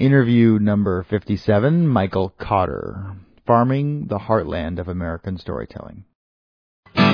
[0.00, 3.16] Interview number 57 Michael Cotter,
[3.46, 6.04] Farming the Heartland of American Storytelling.
[6.94, 7.12] Thank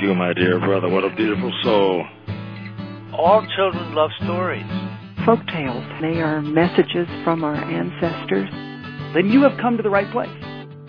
[0.00, 0.88] you, my dear brother.
[0.88, 2.06] What a beautiful soul.
[3.12, 4.64] All children love stories.
[5.26, 8.48] Folk tales, they are messages from our ancestors.
[9.12, 10.30] Then you have come to the right place.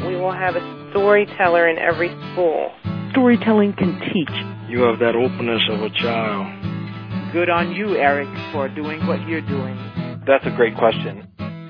[0.08, 2.72] We will have a storyteller in every school.
[3.12, 4.32] Storytelling can teach.
[4.70, 6.59] You have that openness of a child.
[7.32, 9.78] Good on you, Eric, for doing what you're doing.
[10.26, 11.28] That's a great question.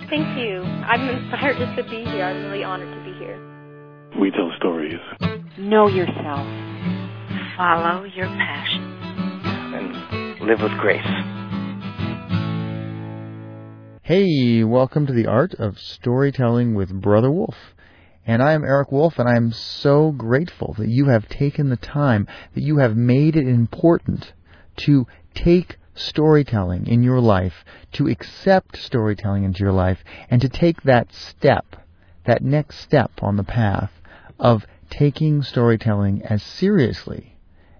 [0.09, 0.61] Thank you.
[0.63, 2.23] I'm inspired just to be here.
[2.23, 3.37] I'm really honored to be here.
[4.21, 5.01] We tell stories.
[5.57, 6.47] Know yourself.
[7.57, 8.83] Follow your passion.
[9.75, 11.05] And live with grace.
[14.01, 17.55] Hey, welcome to the Art of Storytelling with Brother Wolf.
[18.25, 21.75] And I am Eric Wolf, and I am so grateful that you have taken the
[21.75, 24.31] time, that you have made it important
[24.77, 30.81] to take storytelling in your life, to accept storytelling into your life, and to take
[30.83, 31.75] that step,
[32.25, 33.91] that next step on the path
[34.39, 37.35] of taking storytelling as seriously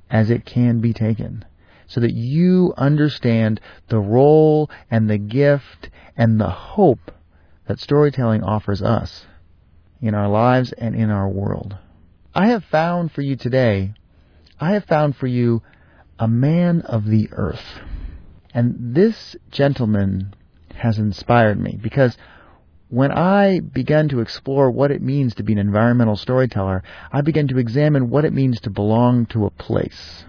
[0.09, 1.45] as it can be taken.
[1.87, 7.11] So that you understand the role and the gift and the hope
[7.67, 9.25] that storytelling offers us
[10.01, 11.77] in our lives and in our world.
[12.33, 13.93] I have found for you today,
[14.59, 15.63] I have found for you
[16.19, 17.79] a man of the earth.
[18.53, 20.33] And this gentleman
[20.75, 22.17] has inspired me because
[22.89, 27.47] when I began to explore what it means to be an environmental storyteller, I began
[27.49, 30.25] to examine what it means to belong to a place.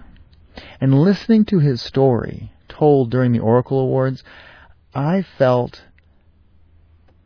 [0.79, 4.23] And listening to his story told during the Oracle Awards,
[4.93, 5.81] I felt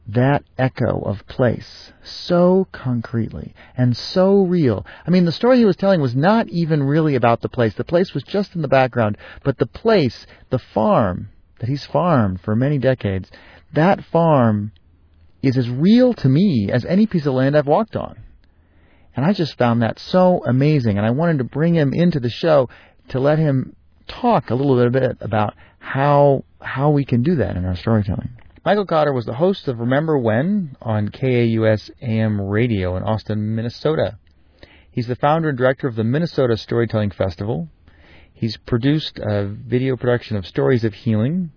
[0.07, 4.85] that echo of place so concretely and so real.
[5.05, 7.73] I mean, the story he was telling was not even really about the place.
[7.73, 12.41] The place was just in the background, but the place, the farm that he's farmed
[12.41, 13.31] for many decades,
[13.73, 14.71] that farm
[15.41, 18.19] is as real to me as any piece of land I've walked on.
[19.15, 22.29] And I just found that so amazing, and I wanted to bring him into the
[22.29, 22.69] show
[23.09, 23.75] to let him
[24.07, 28.29] talk a little bit about how how we can do that in our storytelling.
[28.65, 34.17] Michael Cotter was the host of Remember When on KAUS AM radio in Austin, Minnesota.
[34.89, 37.69] He's the founder and director of the Minnesota Storytelling Festival.
[38.33, 41.51] He's produced a video production of Stories of Healing.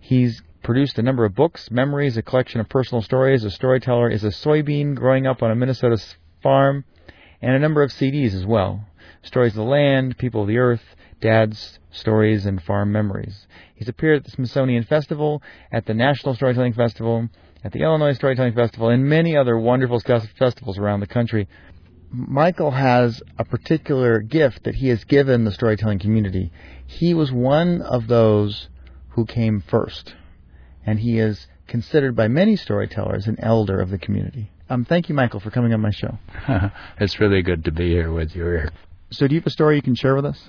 [0.00, 3.44] He's produced a number of books, memories, a collection of personal stories.
[3.44, 6.02] A storyteller is a soybean growing up on a Minnesota
[6.42, 6.86] farm,
[7.42, 8.82] and a number of CDs as well.
[9.22, 13.46] Stories of the Land, People of the Earth, Dad's Stories, and Farm Memories.
[13.74, 15.42] He's appeared at the Smithsonian Festival,
[15.72, 17.28] at the National Storytelling Festival,
[17.64, 21.48] at the Illinois Storytelling Festival, and many other wonderful festivals around the country.
[22.10, 26.52] Michael has a particular gift that he has given the storytelling community.
[26.86, 28.68] He was one of those
[29.10, 30.14] who came first,
[30.84, 34.50] and he is considered by many storytellers an elder of the community.
[34.68, 36.18] Um, thank you, Michael, for coming on my show.
[37.00, 38.72] it's really good to be here with you, Eric.
[39.10, 40.40] So, do you have a story you can share with us?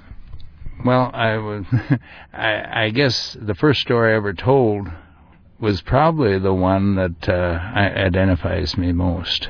[0.86, 1.66] Well, I was,
[2.34, 4.88] I, I guess the first story I ever told
[5.60, 9.50] was probably the one that uh, identifies me most.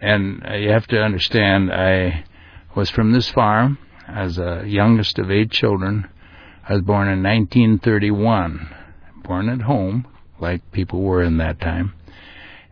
[0.00, 2.24] And uh, you have to understand, I
[2.76, 6.08] was from this farm as a youngest of eight children.
[6.68, 8.74] I was born in 1931,
[9.24, 10.06] born at home,
[10.38, 11.94] like people were in that time.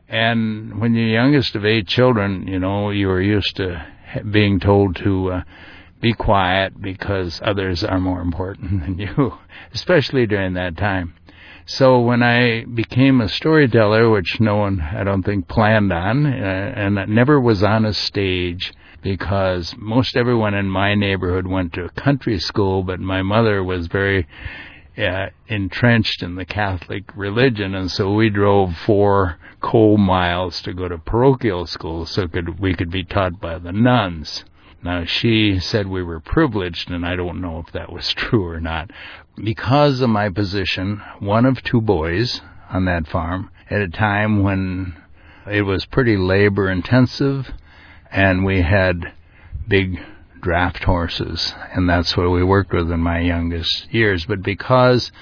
[0.08, 3.86] And when you're youngest of eight children, you know, you were used to
[4.30, 5.42] being told to uh,
[6.02, 9.38] be quiet because others are more important than you,
[9.72, 11.14] especially during that time.
[11.64, 16.28] So when I became a storyteller, which no one, I don't think, planned on, uh,
[16.28, 21.90] and never was on a stage because most everyone in my neighborhood went to a
[21.90, 24.26] country school, but my mother was very
[24.98, 30.88] uh, entrenched in the Catholic religion, and so we drove four coal miles to go
[30.88, 34.44] to parochial school so could we could be taught by the nuns.
[34.82, 38.60] Now, she said we were privileged, and I don't know if that was true or
[38.60, 38.90] not.
[39.36, 42.40] Because of my position, one of two boys
[42.70, 44.94] on that farm, at a time when
[45.50, 47.52] it was pretty labor intensive,
[48.10, 49.12] and we had
[49.68, 50.00] big
[50.40, 54.26] draft horses, and that's what we worked with in my youngest years.
[54.26, 55.12] But because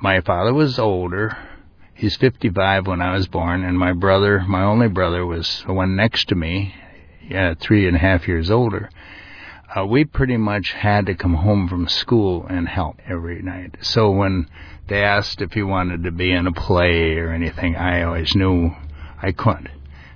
[0.00, 1.36] my father was older,
[1.94, 5.96] he's 55 when I was born, and my brother, my only brother, was the one
[5.96, 6.74] next to me,
[7.30, 8.90] yeah, three and a half years older,
[9.74, 13.76] uh, we pretty much had to come home from school and help every night.
[13.82, 14.48] So when
[14.88, 18.72] they asked if he wanted to be in a play or anything, I always knew
[19.22, 19.68] I couldn't.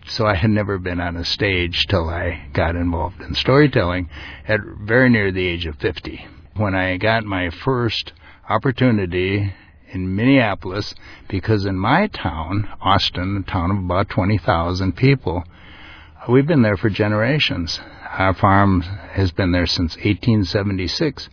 [0.07, 4.11] So I had never been on a stage till I got involved in storytelling
[4.47, 6.27] at very near the age of 50.
[6.57, 8.13] When I got my first
[8.49, 9.55] opportunity
[9.93, 10.95] in Minneapolis
[11.29, 15.45] because in my town, Austin, a town of about 20,000 people,
[16.29, 17.81] we've been there for generations.
[18.11, 21.29] Our farm has been there since 1876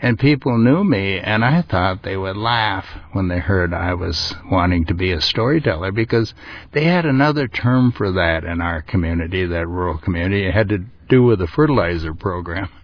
[0.00, 4.34] and people knew me and I thought they would laugh when they heard I was
[4.50, 6.34] wanting to be a storyteller because
[6.72, 10.46] they had another term for that in our community, that rural community.
[10.46, 12.68] It had to do with the fertilizer program.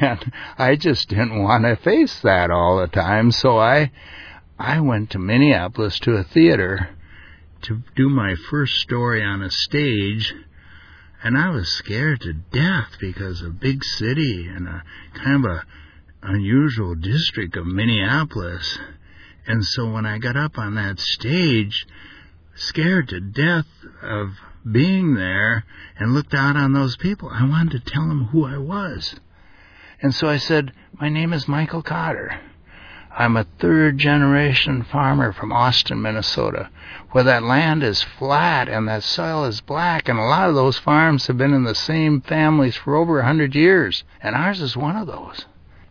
[0.00, 3.90] And I just didn't want to face that all the time, so I
[4.58, 6.90] I went to Minneapolis to a theater
[7.62, 10.32] to do my first story on a stage
[11.22, 14.82] and I was scared to death because a big city and a
[15.14, 15.64] kind of a
[16.22, 18.78] unusual district of Minneapolis.
[19.46, 21.86] And so when I got up on that stage,
[22.54, 23.66] scared to death
[24.02, 24.30] of
[24.70, 25.64] being there
[25.98, 29.14] and looked out on those people, I wanted to tell them who I was.
[30.02, 32.40] And so I said, My name is Michael Cotter.
[33.12, 36.70] I'm a third generation farmer from Austin, Minnesota,
[37.10, 40.78] where that land is flat and that soil is black, and a lot of those
[40.78, 44.76] farms have been in the same families for over a hundred years, and ours is
[44.76, 45.44] one of those.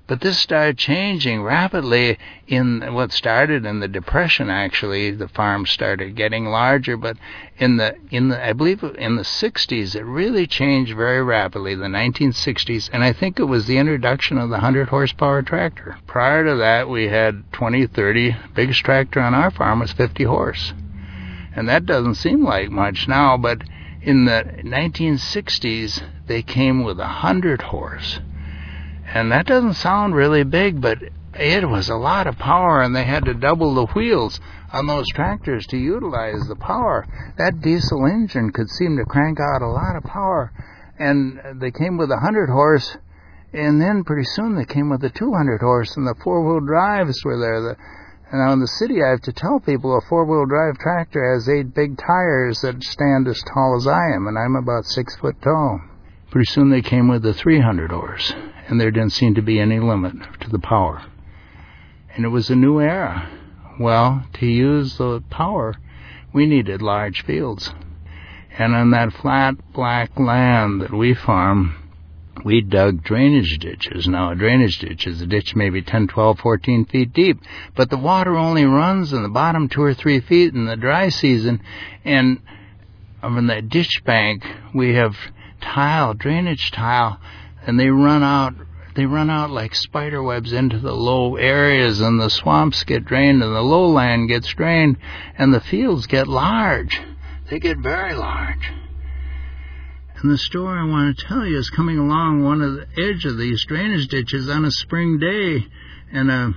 [0.09, 2.17] But this started changing rapidly
[2.47, 7.15] in what started in the depression actually the farms started getting larger but
[7.59, 11.85] in the in the I believe in the 60s it really changed very rapidly the
[11.85, 15.97] 1960s and I think it was the introduction of the 100 horsepower tractor.
[16.07, 20.73] Prior to that we had 20 30 biggest tractor on our farm was 50 horse.
[21.55, 23.61] And that doesn't seem like much now but
[24.01, 28.21] in the 1960s they came with a 100 horse
[29.13, 30.99] and that doesn't sound really big, but
[31.33, 34.39] it was a lot of power, and they had to double the wheels
[34.71, 37.07] on those tractors to utilize the power.
[37.37, 40.51] That diesel engine could seem to crank out a lot of power,
[40.99, 42.97] and they came with a 100 horse,
[43.51, 47.23] and then pretty soon they came with a 200 horse, and the four wheel drives
[47.25, 47.61] were there.
[47.61, 47.75] The,
[48.31, 51.33] and now in the city, I have to tell people a four wheel drive tractor
[51.33, 55.15] has eight big tires that stand as tall as I am, and I'm about six
[55.15, 55.81] foot tall.
[56.31, 58.33] Pretty soon they came with the 300 horse,
[58.67, 61.03] and there didn't seem to be any limit to the power.
[62.15, 63.29] And it was a new era.
[63.79, 65.75] Well, to use the power,
[66.33, 67.73] we needed large fields.
[68.57, 71.75] And on that flat black land that we farm,
[72.43, 74.07] we dug drainage ditches.
[74.07, 77.39] Now, a drainage ditch is a ditch maybe 10, 12, 14 feet deep,
[77.75, 81.09] but the water only runs in the bottom two or three feet in the dry
[81.09, 81.61] season.
[82.05, 82.41] And
[83.23, 85.15] uh, on that ditch bank, we have
[85.61, 87.19] tile, drainage tile,
[87.65, 88.53] and they run out
[88.95, 93.41] they run out like spider webs into the low areas and the swamps get drained
[93.41, 94.97] and the lowland gets drained
[95.37, 96.99] and the fields get large.
[97.49, 98.71] They get very large.
[100.17, 103.23] And the story I want to tell you is coming along one of the edge
[103.25, 105.65] of these drainage ditches on a spring day
[106.11, 106.53] and a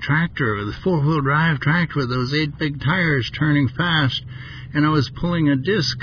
[0.00, 4.24] tractor, a four wheel drive tractor with those eight big tires turning fast
[4.72, 5.98] and I was pulling a disc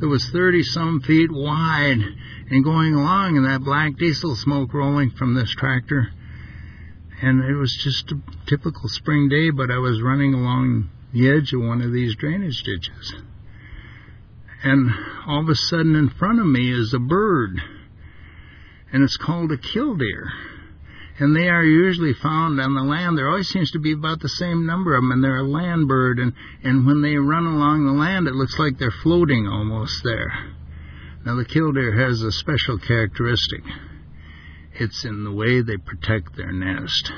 [0.00, 2.00] that was 30 some feet wide
[2.50, 6.08] and going along and that black diesel smoke rolling from this tractor.
[7.22, 11.52] And it was just a typical spring day, but I was running along the edge
[11.54, 13.14] of one of these drainage ditches.
[14.62, 14.90] And
[15.26, 17.60] all of a sudden in front of me is a bird.
[18.92, 20.30] And it's called a killdeer
[21.18, 23.16] and they are usually found on the land.
[23.16, 25.88] There always seems to be about the same number of them, and they're a land
[25.88, 26.18] bird.
[26.18, 30.32] And and when they run along the land, it looks like they're floating almost there.
[31.24, 33.62] Now the killdeer has a special characteristic.
[34.78, 37.10] It's in the way they protect their nest.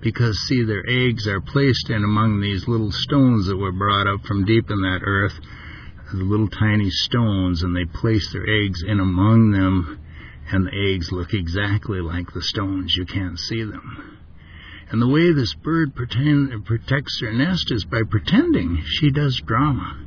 [0.00, 4.26] Because, see, their eggs are placed in among these little stones that were brought up
[4.26, 5.38] from deep in that earth,
[6.12, 10.03] the little tiny stones, and they place their eggs in among them
[10.50, 12.96] and the eggs look exactly like the stones.
[12.96, 14.18] You can't see them.
[14.90, 19.98] And the way this bird pretend, protects her nest is by pretending she does drama.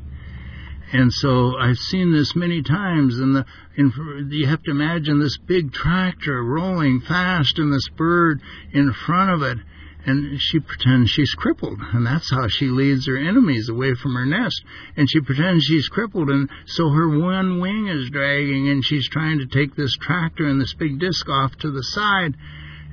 [0.94, 3.44] And so I've seen this many times, and
[3.76, 8.42] in, you have to imagine this big tractor rolling fast, and this bird
[8.72, 9.58] in front of it,
[10.08, 14.26] and she pretends she's crippled, and that's how she leads her enemies away from her
[14.26, 14.64] nest.
[14.96, 19.40] And she pretends she's crippled, and so her one wing is dragging, and she's trying
[19.40, 22.38] to take this tractor and this big disc off to the side,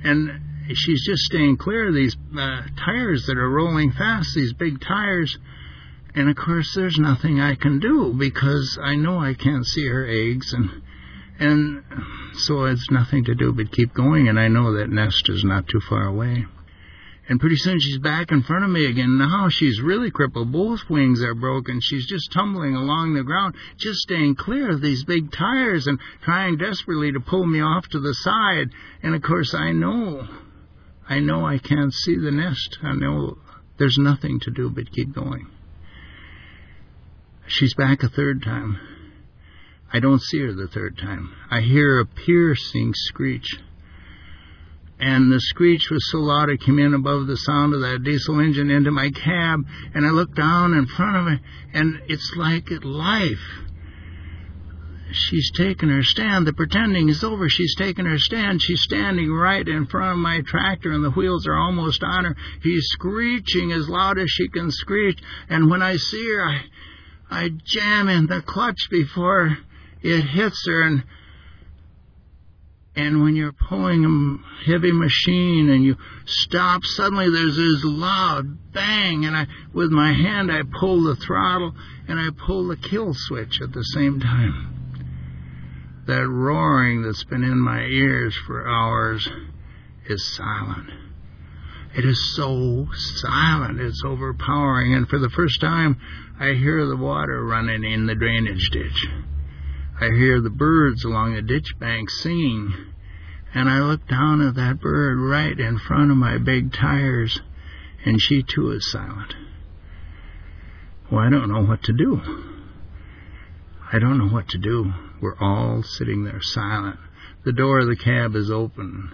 [0.03, 0.41] and
[0.75, 5.39] she's just staying clear of these uh, tires that are rolling fast, these big tires.
[6.17, 10.05] And of course, there's nothing I can do because I know I can't see her
[10.05, 10.83] eggs, and
[11.39, 11.85] and
[12.35, 14.27] so it's nothing to do but keep going.
[14.29, 16.47] And I know that nest is not too far away.
[17.27, 19.17] And pretty soon she's back in front of me again.
[19.17, 20.53] Now she's really crippled.
[20.53, 21.81] Both wings are broken.
[21.81, 26.59] She's just tumbling along the ground, just staying clear of these big tires and trying
[26.59, 28.71] desperately to pull me off to the side.
[29.03, 30.29] And of course, I know,
[31.09, 32.79] I know I can't see the nest.
[32.83, 33.39] I know
[33.77, 35.49] There's nothing to do but keep going.
[37.47, 38.79] She's back a third time.
[39.93, 41.33] I don't see her the third time.
[41.51, 43.59] I hear a piercing screech.
[44.99, 48.39] And the screech was so loud it came in above the sound of that diesel
[48.39, 49.61] engine into my cab.
[49.93, 51.41] And I look down in front of me,
[51.73, 53.65] and it's like life.
[55.11, 56.47] She's taken her stand.
[56.47, 57.49] The pretending is over.
[57.49, 58.63] She's taken her stand.
[58.63, 62.37] She's standing right in front of my tractor, and the wheels are almost on her.
[62.63, 65.21] He's screeching as loud as she can screech.
[65.49, 66.65] And when I see her, I,
[67.31, 69.57] I jam in the clutch before
[70.03, 70.83] it hits her.
[70.83, 71.05] And
[72.97, 75.97] and when you're pulling a heavy machine and you
[76.27, 81.75] stop, suddenly there's this loud bang, and I, with my hand, I pull the throttle
[82.07, 84.71] and I pull the kill switch at the same time.
[86.07, 89.29] That roaring that's been in my ears for hours
[90.07, 90.91] is silent.
[91.97, 95.97] It is so silent, it's overpowering, and for the first time,
[96.39, 99.07] I hear the water running in the drainage ditch.
[100.01, 102.75] I hear the birds along the ditch bank singing,
[103.55, 107.41] and I look down at that bird right in front of my big tires,
[108.05, 109.35] and she too is silent.
[111.11, 112.21] Well, I don't know what to do.
[113.93, 114.93] I don't know what to do.
[115.21, 116.99] We're all sitting there silent.
[117.45, 119.13] The door of the cab is open.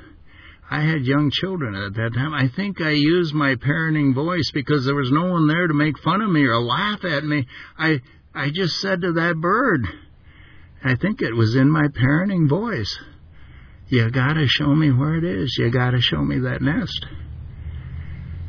[0.71, 2.33] I had young children at that time.
[2.33, 5.99] I think I used my parenting voice because there was no one there to make
[5.99, 7.47] fun of me or laugh at me.
[7.77, 8.01] I
[8.33, 9.87] I just said to that bird,
[10.83, 12.99] I think it was in my parenting voice.
[13.89, 15.57] You gotta show me where it is.
[15.59, 17.07] You gotta show me that nest.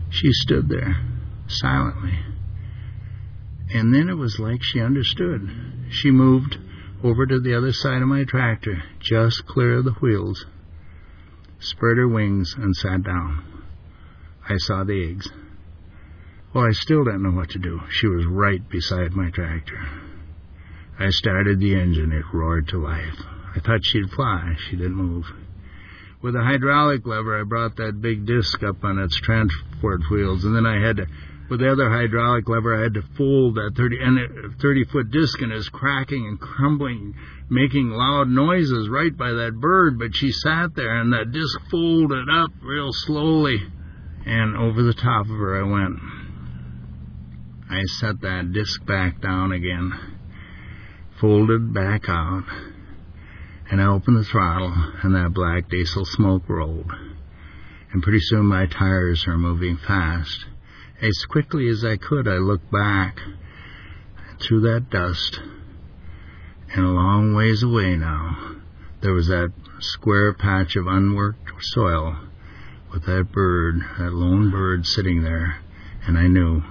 [0.09, 0.95] She stood there,
[1.47, 2.17] silently.
[3.73, 5.49] And then it was like she understood.
[5.89, 6.57] She moved
[7.03, 10.45] over to the other side of my tractor, just clear of the wheels,
[11.59, 13.43] spread her wings, and sat down.
[14.47, 15.29] I saw the eggs.
[16.53, 17.79] Well, I still didn't know what to do.
[17.89, 19.79] She was right beside my tractor.
[21.01, 22.11] I started the engine.
[22.11, 23.17] It roared to life.
[23.55, 24.55] I thought she'd fly.
[24.69, 25.25] She didn't move.
[26.21, 30.55] With a hydraulic lever, I brought that big disc up on its transport wheels, and
[30.55, 31.07] then I had to,
[31.49, 35.09] with the other hydraulic lever, I had to fold that 30 and a 30 foot
[35.09, 37.15] disc, and it was cracking and crumbling,
[37.49, 39.97] making loud noises right by that bird.
[39.97, 43.57] But she sat there, and that disc folded up real slowly,
[44.27, 45.99] and over the top of her I went.
[47.71, 50.20] I set that disc back down again,
[51.21, 52.43] folded back out
[53.71, 56.91] and I opened the throttle, and that black diesel smoke rolled.
[57.93, 60.45] And pretty soon my tires are moving fast.
[61.01, 63.17] As quickly as I could, I looked back
[64.41, 65.39] through that dust,
[66.75, 68.57] and a long ways away now,
[69.01, 72.17] there was that square patch of unworked soil
[72.91, 75.61] with that bird, that lone bird sitting there,
[76.05, 76.61] and I knew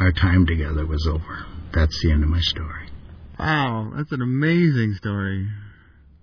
[0.00, 1.46] our time together was over.
[1.72, 2.85] That's the end of my story.
[3.38, 5.48] Wow, that's an amazing story.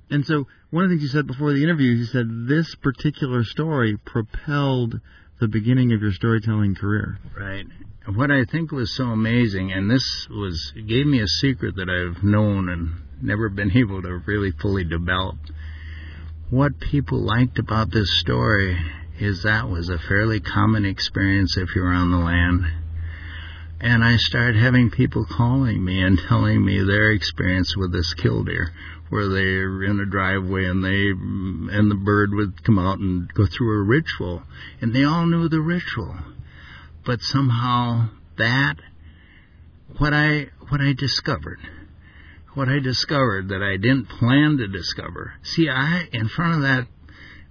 [0.10, 3.44] And so, one of the things you said before the interview, you said this particular
[3.44, 5.00] story propelled
[5.40, 7.18] the beginning of your storytelling career.
[7.38, 7.66] Right.
[8.14, 12.24] What I think was so amazing, and this was gave me a secret that I've
[12.24, 12.92] known and
[13.22, 15.38] never been able to really fully develop.
[16.50, 18.78] What people liked about this story
[19.20, 22.66] is that was a fairly common experience if you were on the land.
[23.84, 28.72] And I started having people calling me and telling me their experience with this killdeer
[29.10, 33.46] where they're in a driveway and they and the bird would come out and go
[33.46, 34.42] through a ritual
[34.80, 36.16] and they all knew the ritual.
[37.06, 38.76] But somehow that
[39.98, 41.60] what i what i discovered
[42.54, 46.88] what i discovered that i didn't plan to discover see i in front of that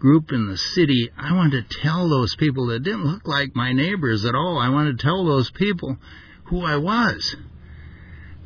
[0.03, 3.73] group in the city i wanted to tell those people that didn't look like my
[3.73, 5.97] neighbors at all i wanted to tell those people
[6.45, 7.37] who i was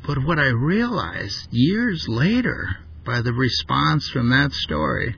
[0.06, 5.14] but what i realized years later by the response from that story,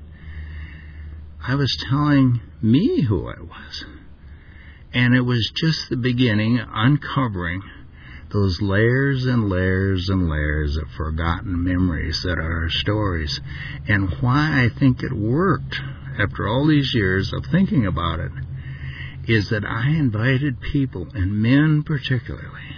[1.43, 3.85] I was telling me who I was.
[4.93, 7.63] And it was just the beginning, uncovering
[8.31, 13.41] those layers and layers and layers of forgotten memories that are our stories.
[13.89, 15.81] And why I think it worked
[16.19, 18.33] after all these years of thinking about it
[19.27, 22.77] is that I invited people, and men particularly.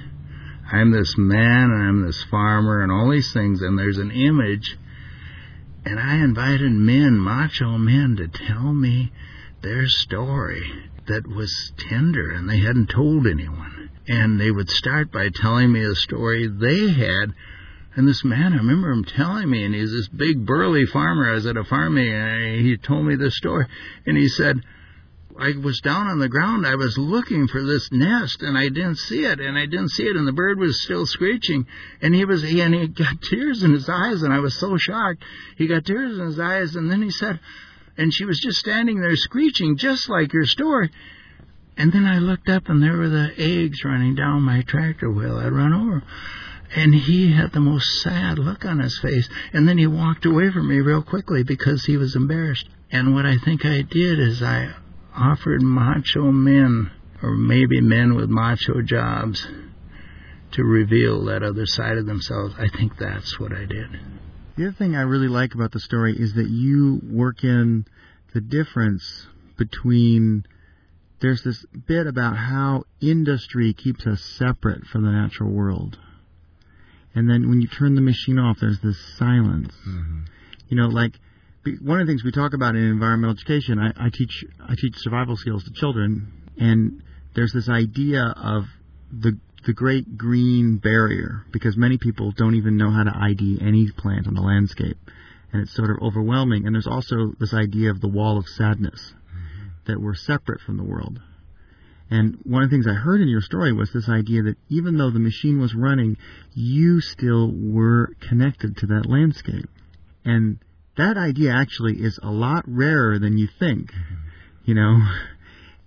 [0.72, 4.76] I'm this man, and I'm this farmer, and all these things, and there's an image
[5.84, 9.12] and I invited men, macho men, to tell me
[9.62, 10.70] their story
[11.06, 13.90] that was tender and they hadn't told anyone.
[14.06, 17.32] And they would start by telling me a story they had.
[17.96, 21.28] And this man, I remember him telling me, and he's this big burly farmer.
[21.28, 23.66] I was at a farm and he told me this story.
[24.06, 24.62] And he said,
[25.38, 26.66] I was down on the ground.
[26.66, 30.02] I was looking for this nest, and I didn't see it, and I didn't see
[30.02, 31.66] it, and the bird was still screeching,
[32.02, 35.24] and he was, and he got tears in his eyes, and I was so shocked.
[35.56, 37.40] He got tears in his eyes, and then he said,
[37.96, 40.90] and she was just standing there screeching, just like your story.
[41.76, 45.38] And then I looked up, and there were the eggs running down my tractor wheel.
[45.38, 46.02] I'd run over.
[46.74, 49.28] And he had the most sad look on his face.
[49.52, 52.68] And then he walked away from me real quickly because he was embarrassed.
[52.92, 54.74] And what I think I did is I
[55.14, 56.90] offered macho men,
[57.22, 59.46] or maybe men with macho jobs,
[60.52, 62.54] to reveal that other side of themselves.
[62.58, 63.88] I think that's what I did.
[64.56, 67.86] The other thing I really like about the story is that you work in
[68.32, 70.44] the difference between
[71.20, 75.98] there's this bit about how industry keeps us separate from the natural world.
[77.14, 79.74] And then when you turn the machine off, there's this silence.
[79.86, 80.20] Mm-hmm.
[80.68, 81.18] You know, like
[81.82, 84.94] one of the things we talk about in environmental education, I, I teach I teach
[84.96, 87.02] survival skills to children, and
[87.34, 88.64] there's this idea of
[89.12, 93.90] the the great green barrier because many people don't even know how to ID any
[93.90, 94.96] plant on the landscape,
[95.52, 96.66] and it's sort of overwhelming.
[96.66, 99.12] And there's also this idea of the wall of sadness
[99.86, 101.20] that we're separate from the world.
[102.10, 104.96] And one of the things I heard in your story was this idea that even
[104.96, 106.16] though the machine was running,
[106.54, 109.68] you still were connected to that landscape.
[110.24, 110.58] And
[110.96, 114.14] that idea actually is a lot rarer than you think, mm-hmm.
[114.64, 114.98] you know.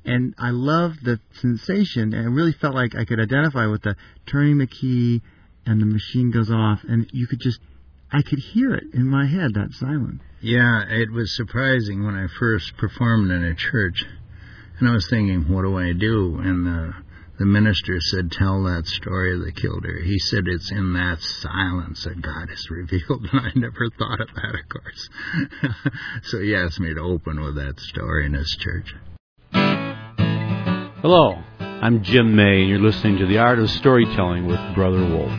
[0.05, 3.95] And I love the sensation, and I really felt like I could identify with the
[4.25, 5.21] turning the key
[5.65, 7.61] and the machine goes off, and you could just,
[8.11, 10.21] I could hear it in my head, that silence.
[10.41, 14.03] Yeah, it was surprising when I first performed in a church,
[14.79, 16.39] and I was thinking, what do I do?
[16.39, 16.93] And the
[17.39, 22.03] the minister said, "Tell that story of the killdeer." He said, "It's in that silence
[22.03, 25.09] that God is revealed," and I never thought of that, of course.
[26.23, 28.93] so he asked me to open with that story in his church.
[31.01, 35.31] Hello, I'm Jim May, and you're listening to the Art of Storytelling with Brother Wolf.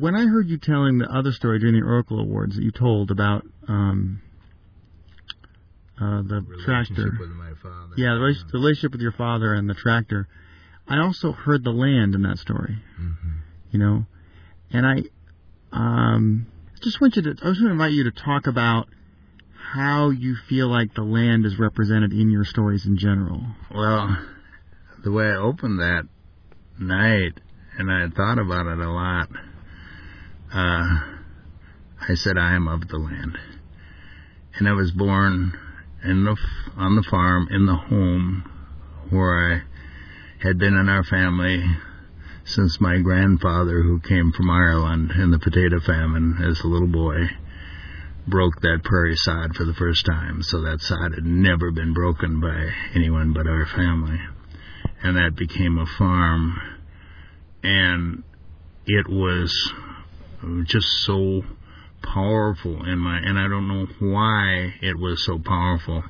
[0.00, 3.10] when I heard you telling the other story during the Oracle Awards that you told
[3.10, 4.20] about um,
[6.00, 7.12] uh, the tractor,
[7.96, 10.28] yeah, the relationship, the relationship with your father and the tractor,
[10.88, 12.78] I also heard the land in that story.
[13.00, 13.30] Mm-hmm.
[13.70, 14.06] You know,
[14.70, 15.02] and I
[15.72, 16.46] um,
[16.82, 18.88] just want you to, I was going to invite you to talk about
[19.72, 23.40] how you feel like the land is represented in your stories in general.
[23.74, 24.16] Well,
[25.02, 26.06] the way I opened that
[26.78, 27.40] night,
[27.76, 29.28] and I had thought about it a lot
[30.54, 31.00] uh,
[32.08, 33.36] I said, I am of the land.
[34.56, 35.58] And I was born
[36.04, 36.36] in the,
[36.76, 38.50] on the farm, in the home
[39.10, 39.62] where I
[40.46, 41.64] had been in our family
[42.44, 47.28] since my grandfather, who came from Ireland in the potato famine as a little boy,
[48.26, 50.42] broke that prairie sod for the first time.
[50.42, 54.20] So that sod had never been broken by anyone but our family.
[55.02, 56.60] And that became a farm.
[57.62, 58.22] And
[58.86, 59.72] it was
[60.64, 61.42] just so
[62.12, 66.04] powerful in my and I don't know why it was so powerful.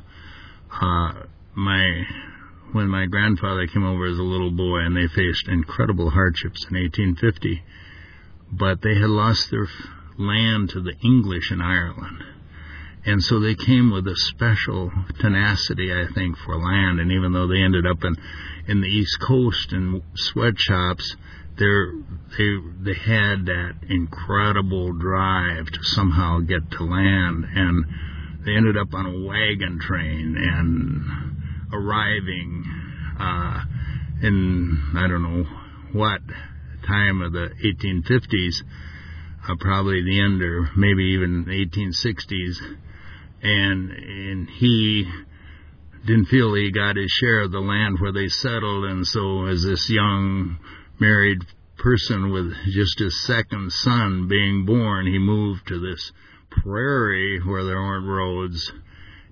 [0.71, 1.13] Uh,
[1.55, 2.05] my
[2.73, 6.77] when my grandfather came over as a little boy and they faced incredible hardships in
[6.77, 7.63] 1850,
[8.51, 9.69] but they had lost their
[10.19, 12.25] land to the English in Ireland.
[13.07, 17.01] And so they came with a special tenacity, I think, for land.
[17.01, 18.17] And even though they ended up in,
[18.67, 21.15] in the East Coast in sweatshops,
[21.59, 21.93] they're,
[22.37, 27.85] they they had that incredible drive to somehow get to land, and
[28.45, 32.65] they ended up on a wagon train and arriving
[33.19, 33.65] uh,
[34.23, 35.45] in I don't know
[35.93, 36.21] what
[36.87, 38.63] time of the 1850s,
[39.49, 42.57] uh, probably the end or maybe even the 1860s,
[43.43, 45.09] and and he
[46.05, 49.63] didn't feel he got his share of the land where they settled, and so as
[49.63, 50.59] this young
[51.01, 51.39] married
[51.79, 56.13] person with just his second son being born, he moved to this
[56.51, 58.73] prairie where there weren't roads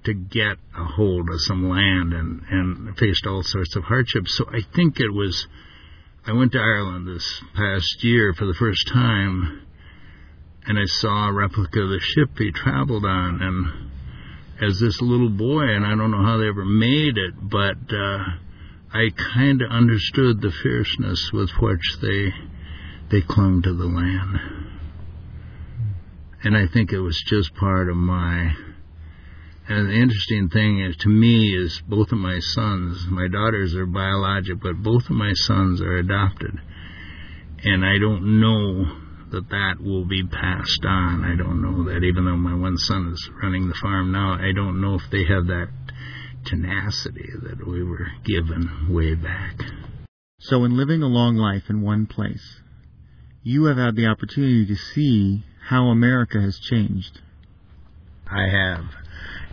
[0.05, 4.37] to get a hold of some land and, and faced all sorts of hardships.
[4.37, 5.47] So I think it was,
[6.27, 9.63] I went to Ireland this past year for the first time
[10.67, 13.91] and I saw a replica of the ship he traveled on and
[14.63, 18.25] as this little boy, and I don't know how they ever made it, but uh,
[18.95, 22.35] I kind of understood the fierceness with which they
[23.11, 24.39] they clung to the land,
[26.45, 28.55] and I think it was just part of my.
[29.67, 33.07] And the interesting thing is, to me, is both of my sons.
[33.09, 36.61] My daughters are biologic, but both of my sons are adopted,
[37.65, 38.99] and I don't know
[39.31, 41.25] that that will be passed on.
[41.25, 44.53] I don't know that, even though my one son is running the farm now, I
[44.53, 45.69] don't know if they have that
[46.45, 49.57] tenacity that we were given way back.
[50.41, 52.61] So, in living a long life in one place,
[53.43, 57.21] you have had the opportunity to see how America has changed.
[58.31, 58.85] I have.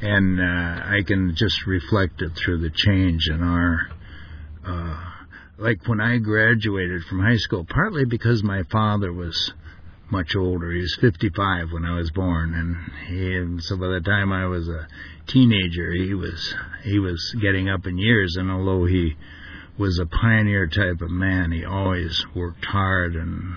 [0.02, 3.90] And uh, I can just reflect it through the change in our.
[4.66, 5.06] Uh,
[5.58, 9.54] like when I graduated from high school, partly because my father was
[10.10, 10.72] much older.
[10.72, 14.46] He was 55 when I was born, and he, and so by the time I
[14.48, 14.88] was a
[15.30, 18.36] teenager, he was he was getting up in years.
[18.38, 19.16] And although he
[19.78, 23.56] was a pioneer type of man, he always worked hard and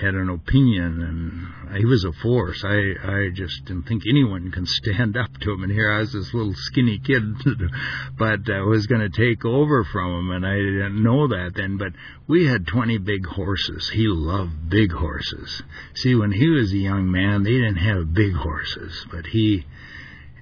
[0.00, 2.64] had an opinion, and he was a force.
[2.64, 5.62] I I just didn't think anyone can stand up to him.
[5.62, 7.22] And here I was, this little skinny kid,
[8.18, 11.76] but I was going to take over from him, and I didn't know that then.
[11.76, 11.92] But
[12.26, 13.90] we had 20 big horses.
[13.90, 15.62] He loved big horses.
[15.94, 19.64] See, when he was a young man, they didn't have big horses, but he.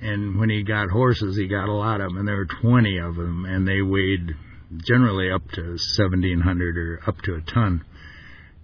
[0.01, 2.99] And when he got horses, he got a lot of them, and there were 20
[2.99, 4.35] of them, and they weighed
[4.77, 7.85] generally up to 1700 or up to a ton.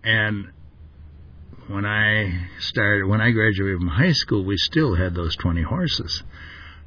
[0.03, 0.53] And
[1.69, 6.23] when I started, when I graduated from high school, we still had those 20 horses.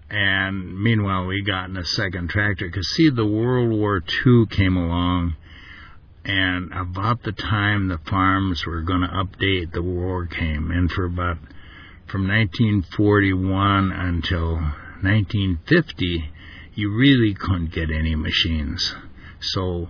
[0.09, 4.75] And meanwhile, we got in a second tractor because see, the World War II came
[4.77, 5.35] along,
[6.25, 11.05] and about the time the farms were going to update, the war came, and for
[11.05, 11.37] about
[12.09, 16.31] from 1941 until 1950,
[16.73, 18.95] you really couldn't get any machines.
[19.39, 19.89] So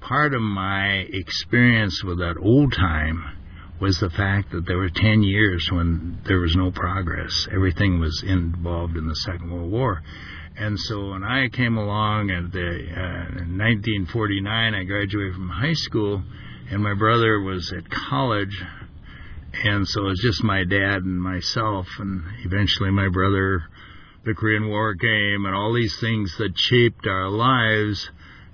[0.00, 3.24] part of my experience with that old time
[3.80, 7.48] was the fact that there were 10 years when there was no progress.
[7.50, 10.02] Everything was involved in the Second World War.
[10.56, 15.72] And so when I came along at the, uh, in 1949, I graduated from high
[15.72, 16.22] school,
[16.70, 18.62] and my brother was at college,
[19.62, 23.64] and so it was just my dad and myself, and eventually my brother,
[24.24, 28.10] the Korean War came, and all these things that shaped our lives,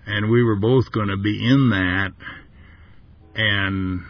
[0.06, 2.12] and we were both going to be in that,
[3.34, 4.00] and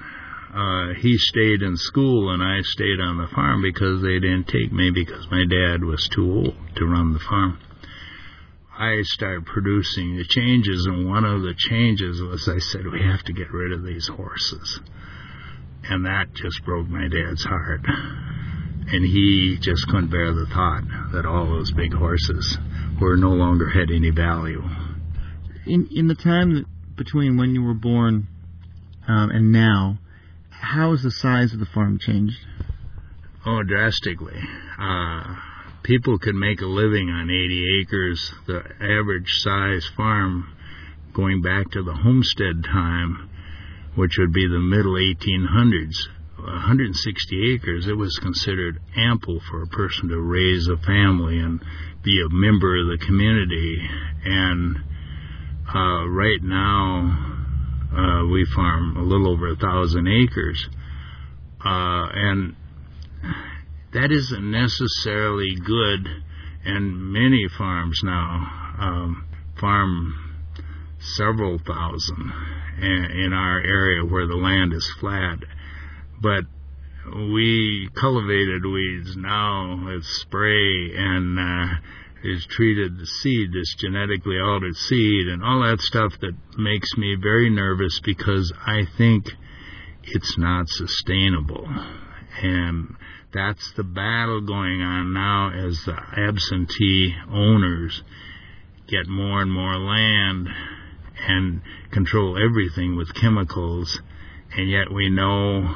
[0.55, 4.73] uh, he stayed in school and I stayed on the farm because they didn't take
[4.73, 7.59] me because my dad was too old to run the farm.
[8.77, 13.23] I started producing the changes, and one of the changes was I said, We have
[13.25, 14.81] to get rid of these horses.
[15.85, 17.81] And that just broke my dad's heart.
[17.85, 22.59] And he just couldn't bear the thought that all those big horses
[23.01, 24.63] were no longer had any value.
[25.67, 26.65] In in the time that,
[26.97, 28.29] between when you were born
[29.07, 29.99] um, and now,
[30.51, 32.37] how has the size of the farm changed?
[33.47, 34.39] Oh, drastically.
[34.79, 35.37] Uh,
[35.83, 38.33] people could make a living on 80 acres.
[38.47, 40.55] The average size farm,
[41.15, 43.30] going back to the homestead time,
[43.95, 50.09] which would be the middle 1800s, 160 acres, it was considered ample for a person
[50.09, 51.63] to raise a family and
[52.03, 53.79] be a member of the community.
[54.25, 54.77] And
[55.75, 57.41] uh, right now,
[57.93, 60.69] uh, we farm a little over a thousand acres,
[61.65, 62.57] uh, and
[63.93, 66.09] that isn't necessarily good.
[66.65, 69.25] And many farms now um,
[69.59, 70.15] farm
[70.99, 72.33] several thousand
[72.79, 75.39] in, our area where the land is flat,
[76.21, 76.45] but
[77.07, 81.75] we cultivated weeds now with spray and uh,
[82.23, 87.17] is treated the seed, this genetically altered seed, and all that stuff that makes me
[87.21, 89.27] very nervous because I think
[90.03, 91.67] it's not sustainable.
[92.43, 92.95] And
[93.33, 98.03] that's the battle going on now as the absentee owners
[98.89, 100.49] get more and more land
[101.27, 104.01] and control everything with chemicals,
[104.57, 105.75] and yet we know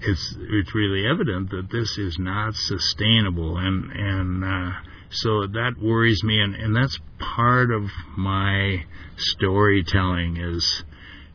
[0.00, 4.70] it's it's really evident that this is not sustainable and and uh,
[5.10, 7.84] so that worries me, and, and that's part of
[8.16, 8.84] my
[9.16, 10.84] storytelling is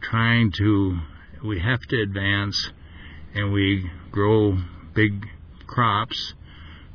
[0.01, 0.99] trying to.
[1.43, 2.71] We have to advance,
[3.33, 4.57] and we grow
[4.93, 5.25] big
[5.65, 6.33] crops,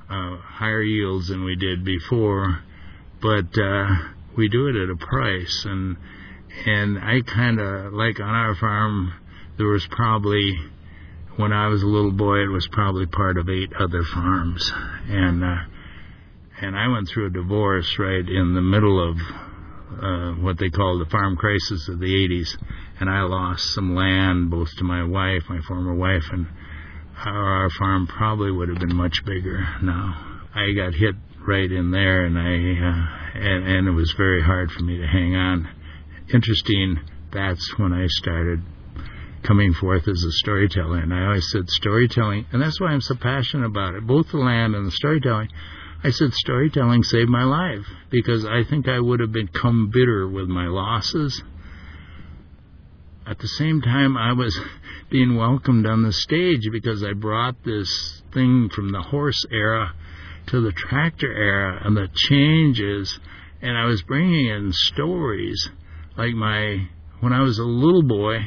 [0.09, 2.63] uh, higher yields than we did before,
[3.21, 3.89] but uh,
[4.37, 5.65] we do it at a price.
[5.67, 5.97] And
[6.67, 9.13] and I kind of like on our farm,
[9.57, 10.59] there was probably
[11.37, 14.73] when I was a little boy, it was probably part of eight other farms,
[15.09, 15.57] and uh,
[16.61, 19.17] and I went through a divorce right in the middle of
[20.03, 22.57] uh, what they call the farm crisis of the 80s,
[23.01, 26.49] and I lost some land both to my wife, my former wife, and
[27.25, 30.41] our, our farm probably would have been much bigger now.
[30.55, 31.15] I got hit
[31.47, 32.51] right in there, and I
[32.85, 35.69] uh, and, and it was very hard for me to hang on.
[36.33, 37.01] Interesting.
[37.33, 38.63] That's when I started
[39.43, 40.99] coming forth as a storyteller.
[40.99, 44.39] And I always said storytelling, and that's why I'm so passionate about it, both the
[44.39, 45.49] land and the storytelling.
[46.05, 50.49] I said storytelling saved my life because I think I would have become bitter with
[50.49, 51.43] my losses.
[53.27, 54.59] At the same time, I was
[55.11, 59.95] being welcomed on the stage because I brought this thing from the horse era
[60.49, 63.19] to the tractor era and the changes,
[63.63, 65.71] and I was bringing in stories
[66.19, 66.89] like my
[67.21, 68.39] when I was a little boy.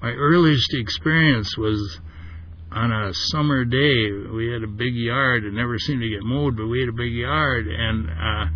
[0.00, 1.98] My earliest experience was
[2.70, 4.12] on a summer day.
[4.32, 5.44] We had a big yard.
[5.44, 8.46] It never seemed to get mowed, but we had a big yard and uh,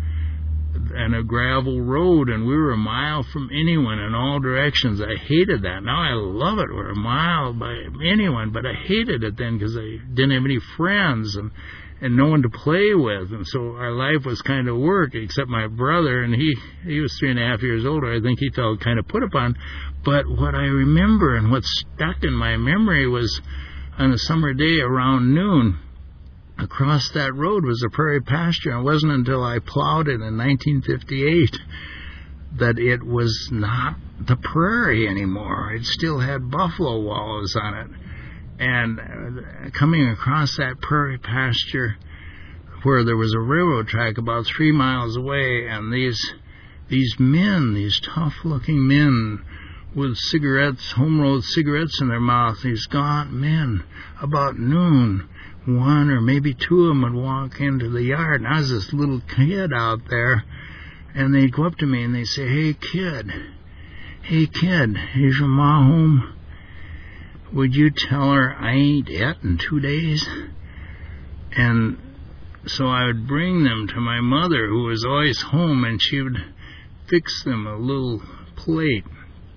[0.95, 5.01] and a gravel road, and we were a mile from anyone in all directions.
[5.01, 5.83] I hated that.
[5.83, 6.73] Now I love it.
[6.73, 7.73] We're a mile by
[8.05, 11.51] anyone, but I hated it then because I didn't have any friends and
[12.01, 15.13] and no one to play with, and so our life was kind of work.
[15.13, 18.11] Except my brother, and he he was three and a half years older.
[18.11, 19.55] I think he felt kind of put upon.
[20.03, 23.39] But what I remember and what stuck in my memory was
[23.99, 25.77] on a summer day around noon.
[26.57, 28.71] Across that road was a prairie pasture.
[28.71, 31.59] and It wasn't until I plowed it in 1958
[32.57, 35.73] that it was not the prairie anymore.
[35.73, 37.87] It still had buffalo wallows on it
[38.61, 41.97] and uh, coming across that prairie pasture
[42.83, 46.33] where there was a railroad track about three miles away, and these
[46.87, 49.43] these men, these tough-looking men
[49.95, 53.83] with cigarettes, home rolled cigarettes in their mouth, these gaunt men,
[54.21, 55.27] about noon,
[55.65, 58.93] one or maybe two of them would walk into the yard, and I was this
[58.93, 60.43] little kid out there,
[61.15, 63.31] and they'd go up to me and they'd say, "Hey kid,
[64.21, 66.33] hey kid, is your ma home?"
[67.53, 70.27] Would you tell her I ain't it in two days?
[71.51, 71.97] And
[72.65, 76.37] so I would bring them to my mother, who was always home, and she would
[77.07, 78.21] fix them a little
[78.55, 79.03] plate.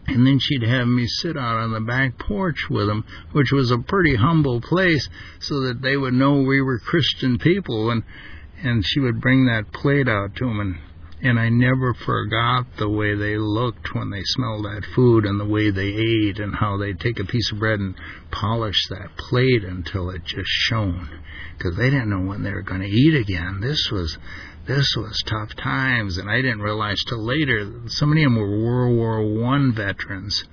[0.07, 3.71] And then she'd have me sit out on the back porch with them, which was
[3.71, 7.91] a pretty humble place, so that they would know we were Christian people.
[7.91, 8.03] And
[8.63, 10.77] and she would bring that plate out to them, and
[11.25, 15.47] and I never forgot the way they looked when they smelled that food and the
[15.47, 17.95] way they ate and how they'd take a piece of bread and
[18.31, 21.09] polish that plate until it just shone
[21.57, 23.61] because they didn't know when they were going to eat again.
[23.63, 24.19] This was
[24.67, 27.65] this was tough times, and I didn't realize till later.
[27.65, 30.45] that So many of them were World War One veterans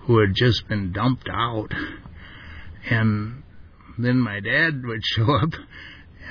[0.00, 1.72] who had just been dumped out,
[2.88, 3.42] and
[3.98, 5.50] then my dad would show up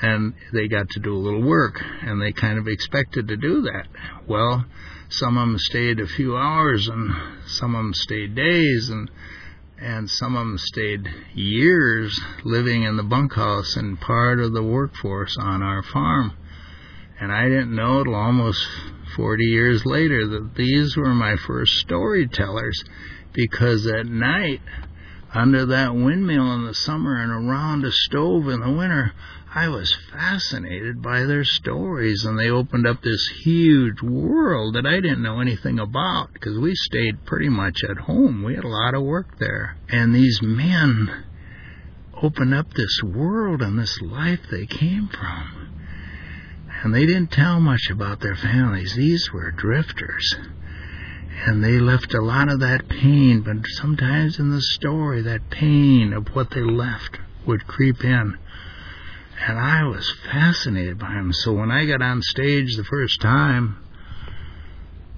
[0.01, 3.61] and they got to do a little work, and they kind of expected to do
[3.61, 3.87] that.
[4.27, 4.65] Well,
[5.09, 7.11] some of them stayed a few hours, and
[7.45, 9.09] some of them stayed days, and
[9.77, 15.35] and some of them stayed years living in the bunkhouse and part of the workforce
[15.39, 16.33] on our farm.
[17.19, 18.63] And I didn't know till almost
[19.15, 22.83] 40 years later that these were my first storytellers
[23.33, 24.61] because at night,
[25.33, 29.13] under that windmill in the summer and around a stove in the winter,
[29.53, 35.01] I was fascinated by their stories, and they opened up this huge world that I
[35.01, 38.43] didn't know anything about because we stayed pretty much at home.
[38.43, 39.75] We had a lot of work there.
[39.89, 41.25] And these men
[42.13, 45.67] opened up this world and this life they came from.
[46.81, 48.95] And they didn't tell much about their families.
[48.95, 50.33] These were drifters.
[51.45, 56.13] And they left a lot of that pain, but sometimes in the story, that pain
[56.13, 58.37] of what they left would creep in
[59.47, 61.33] and I was fascinated by him.
[61.33, 63.77] So when I got on stage the first time,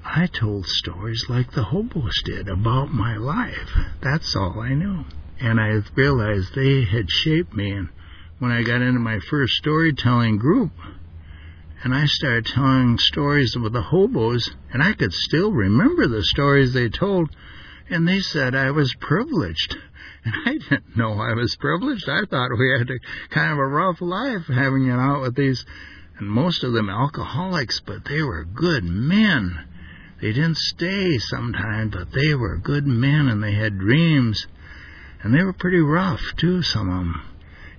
[0.05, 3.69] I told stories like the hobos did about my life.
[4.01, 5.05] That's all I knew.
[5.39, 7.71] And I realized they had shaped me.
[7.71, 7.89] And
[8.39, 10.71] when I got into my first storytelling group,
[11.83, 16.73] and I started telling stories about the hobos, and I could still remember the stories
[16.73, 17.29] they told,
[17.89, 19.75] and they said I was privileged.
[20.45, 22.07] I didn't know I was privileged.
[22.07, 25.65] I thought we had a kind of a rough life having it out with these,
[26.17, 29.65] and most of them alcoholics, but they were good men.
[30.21, 34.47] They didn't stay sometimes, but they were good men and they had dreams.
[35.21, 37.21] And they were pretty rough, too, some of them.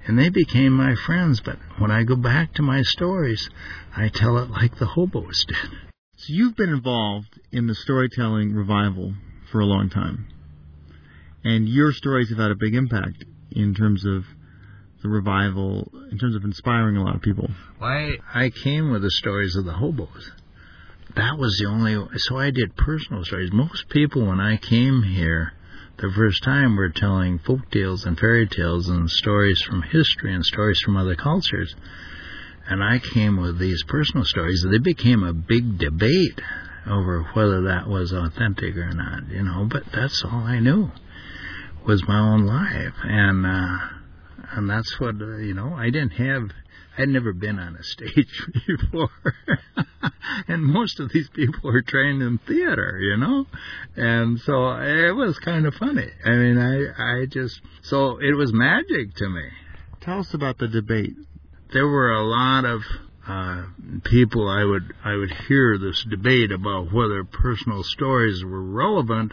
[0.06, 3.48] And they became my friends, but when I go back to my stories,
[3.96, 5.70] I tell it like the hobos did.
[6.16, 9.14] So you've been involved in the storytelling revival
[9.50, 10.26] for a long time.
[11.44, 14.24] And your stories have had a big impact in terms of
[15.02, 17.50] the revival, in terms of inspiring a lot of people.
[17.78, 20.32] Why I came with the stories of the hobos.
[21.14, 21.94] That was the only.
[22.16, 23.52] So I did personal stories.
[23.52, 25.52] Most people, when I came here
[25.98, 30.44] the first time, were telling folk tales and fairy tales and stories from history and
[30.44, 31.74] stories from other cultures.
[32.66, 34.64] And I came with these personal stories.
[34.68, 36.40] They became a big debate
[36.86, 40.90] over whether that was authentic or not, you know, but that's all I knew.
[41.86, 43.78] Was my own life, and uh,
[44.52, 45.74] and that's what uh, you know.
[45.74, 46.50] I didn't have.
[46.96, 49.10] I'd never been on a stage before,
[50.48, 53.46] and most of these people are trained in theater, you know,
[53.96, 56.08] and so it was kind of funny.
[56.24, 59.48] I mean, I I just so it was magic to me.
[60.00, 61.14] Tell us about the debate.
[61.72, 62.82] There were a lot of
[63.26, 63.64] uh,
[64.04, 69.32] people I would I would hear this debate about whether personal stories were relevant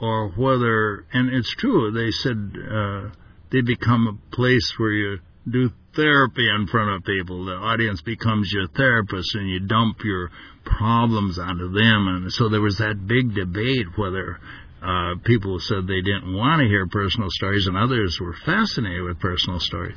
[0.00, 3.10] or whether and it's true they said uh,
[3.50, 5.18] they become a place where you
[5.50, 7.44] do therapy in front of people.
[7.44, 10.30] The audience becomes your therapist and you dump your
[10.64, 12.08] problems onto them.
[12.08, 14.38] And so there was that big debate whether
[14.82, 19.18] uh, people said they didn't want to hear personal stories and others were fascinated with
[19.18, 19.96] personal stories.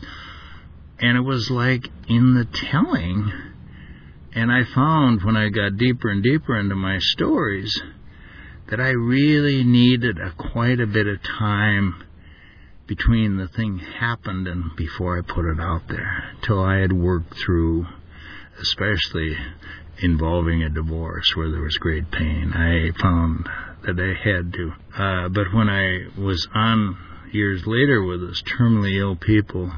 [0.99, 3.31] And it was like in the telling.
[4.33, 7.79] And I found when I got deeper and deeper into my stories
[8.67, 12.03] that I really needed a, quite a bit of time
[12.87, 17.35] between the thing happened and before I put it out there, till I had worked
[17.35, 17.87] through,
[18.59, 19.37] especially
[19.99, 22.51] involving a divorce where there was great pain.
[22.53, 23.47] I found
[23.83, 24.73] that I had to.
[24.97, 26.97] Uh, but when I was on
[27.31, 29.71] years later with those terminally ill people,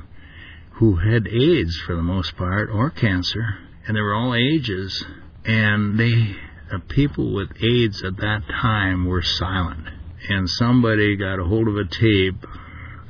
[0.74, 5.06] who had AIDS for the most part, or cancer, and they were all ages,
[5.46, 6.36] and they, the
[6.90, 9.88] people with AIDS at that time were silent.
[10.30, 12.46] And somebody got a hold of a tape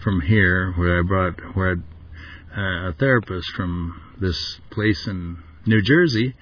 [0.04, 1.78] from here where I brought, where
[2.56, 6.36] uh, a therapist from this place in New Jersey,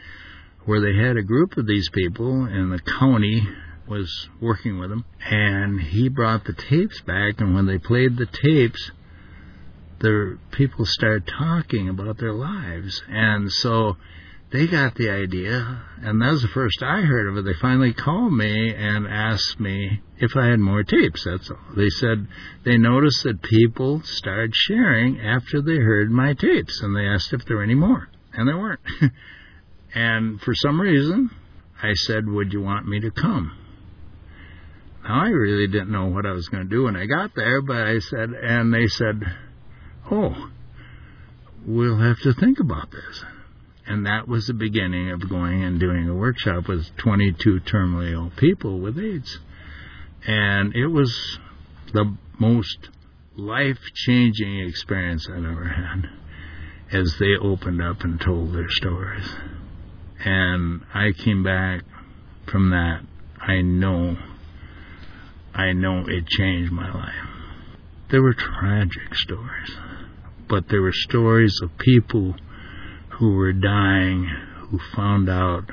[0.66, 3.48] where they had a group of these people, and the county
[3.88, 8.26] was working with them, and he brought the tapes back, and when they played the
[8.26, 8.92] tapes,
[10.00, 13.02] the people started talking about their lives.
[13.08, 13.98] And so
[14.54, 17.44] they got the idea, and that was the first I heard of it.
[17.44, 21.24] They finally called me and asked me if I had more tapes.
[21.26, 21.58] That's all.
[21.76, 22.28] They said
[22.64, 27.44] they noticed that people started sharing after they heard my tapes, and they asked if
[27.46, 28.80] there were any more, and there weren't.
[29.96, 31.32] and for some reason,
[31.82, 33.58] I said, Would you want me to come?
[35.04, 37.62] Now, I really didn't know what I was going to do when I got there,
[37.62, 39.22] but I said, and they said,
[40.10, 40.52] oh,
[41.66, 43.24] we'll have to think about this.
[43.86, 48.32] And that was the beginning of going and doing a workshop with 22 terminally ill
[48.38, 49.40] people with AIDS.
[50.26, 51.40] And it was
[51.94, 52.90] the most
[53.36, 56.10] life changing experience I've ever had
[56.92, 59.28] as they opened up and told their stories.
[60.20, 61.84] And I came back
[62.48, 63.02] from that.
[63.42, 64.18] I know,
[65.54, 67.30] I know it changed my life.
[68.10, 69.76] There were tragic stories
[70.48, 72.36] but there were stories of people
[73.18, 74.26] who were dying
[74.70, 75.70] who found out.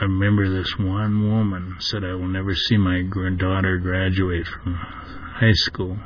[0.00, 3.02] I remember this one woman said, I will never see my
[3.38, 5.98] daughter graduate from high school.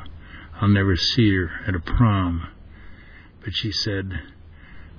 [0.61, 2.47] I'll never see her at a prom.
[3.43, 4.11] But she said,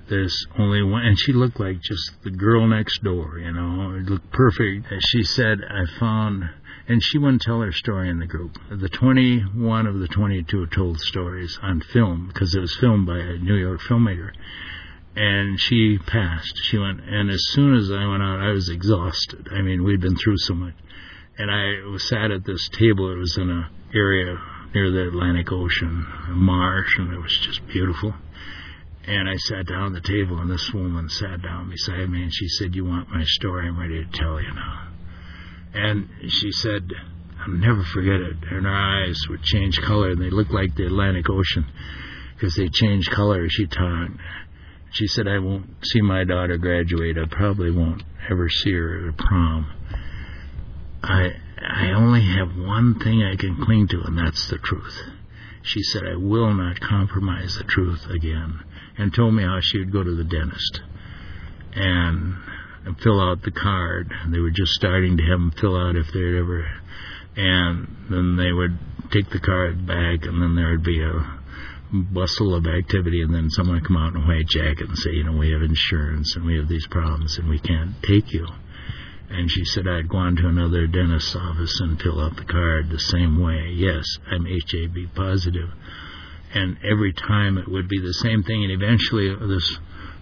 [0.09, 4.09] there's only one, and she looked like just the girl next door, you know, it
[4.09, 4.87] looked perfect.
[4.99, 6.49] She said, I found
[6.89, 8.57] and she wouldn't tell her story in the group.
[8.71, 13.37] The 21 of the 22 told stories on film because it was filmed by a
[13.37, 14.31] New York filmmaker.
[15.15, 16.53] And she passed.
[16.63, 19.49] She went, and as soon as I went out, I was exhausted.
[19.51, 20.75] I mean, we'd been through so much.
[21.37, 23.11] And I was sat at this table.
[23.11, 24.37] It was in a area
[24.73, 28.13] near the Atlantic Ocean, a marsh, and it was just beautiful.
[29.05, 32.33] And I sat down at the table, and this woman sat down beside me, and
[32.33, 33.67] she said, "You want my story?
[33.67, 34.89] I'm ready to tell you now."
[35.73, 36.91] And she said,
[37.39, 38.37] I'll never forget it.
[38.51, 41.65] And her eyes would change color, and they looked like the Atlantic Ocean
[42.35, 44.11] because they changed color as she talked.
[44.91, 47.17] She said, I won't see my daughter graduate.
[47.17, 49.71] I probably won't ever see her at a prom.
[51.03, 51.29] I,
[51.61, 54.97] I only have one thing I can cling to, and that's the truth.
[55.61, 58.59] She said, I will not compromise the truth again,
[58.97, 60.81] and told me how she would go to the dentist.
[61.73, 62.37] And
[63.01, 64.11] fill out the card.
[64.29, 66.65] They were just starting to have them fill out if they'd ever,
[67.35, 68.77] and then they would
[69.11, 71.38] take the card back, and then there would be a
[71.91, 75.23] bustle of activity, and then someone come out in a white jacket and say, you
[75.23, 78.47] know, we have insurance and we have these problems and we can't take you.
[79.29, 82.89] And she said I'd go on to another dentist's office and fill out the card
[82.89, 83.71] the same way.
[83.75, 85.69] Yes, I'm HIV positive.
[86.53, 89.77] And every time it would be the same thing, and eventually this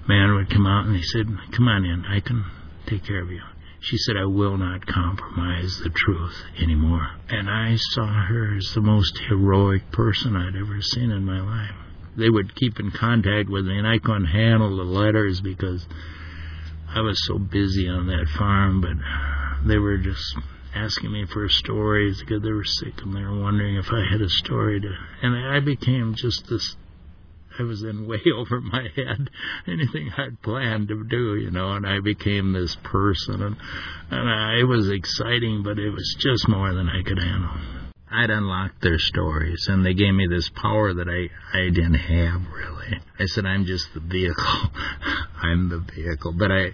[0.07, 2.45] man would come out and he said, Come on in, I can
[2.85, 3.41] take care of you.
[3.89, 7.09] She said, I will not compromise the truth anymore.
[7.29, 11.75] And I saw her as the most heroic person I'd ever seen in my life.
[12.17, 15.87] They would keep in contact with me, and I couldn't handle the letters because
[16.93, 18.97] I was so busy on that farm, but
[19.65, 20.35] they were just
[20.75, 24.21] asking me for stories because they were sick and they were wondering if I had
[24.21, 24.93] a story to.
[25.21, 26.75] And I became just this.
[27.59, 29.29] I was in way over my head
[29.67, 33.55] anything I'd planned to do, you know, and I became this person, and
[34.09, 37.51] and I, it was exciting, but it was just more than I could handle.
[38.09, 42.41] I'd unlocked their stories, and they gave me this power that I I didn't have
[42.53, 43.01] really.
[43.19, 44.43] I said I'm just the vehicle.
[45.41, 46.71] I'm the vehicle, but I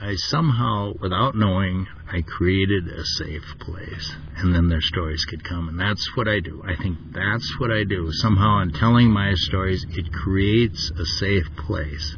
[0.00, 5.68] I somehow, without knowing, I created a safe place, and then their stories could come,
[5.70, 6.62] and that's what I do.
[6.66, 8.12] I think that's what I do.
[8.12, 12.16] Somehow, in telling my stories, it creates a safe place,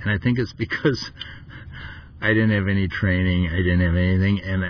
[0.00, 1.10] and I think it's because
[2.20, 4.64] I didn't have any training, I didn't have anything, and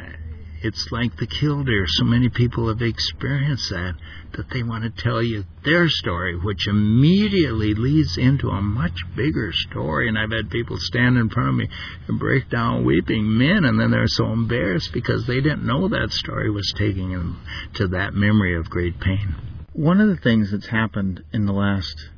[0.63, 1.85] it's like the killdeer.
[1.87, 3.95] So many people have experienced that
[4.37, 9.53] that they want to tell you their story, which immediately leads into a much bigger
[9.53, 10.09] story.
[10.09, 11.69] And I've had people stand in front of me
[12.09, 16.13] and break down weeping men, and then they're so embarrassed because they didn't know that
[16.13, 17.41] story was taking them
[17.75, 19.35] to that memory of great pain.
[19.73, 22.09] One of the things that's happened in the last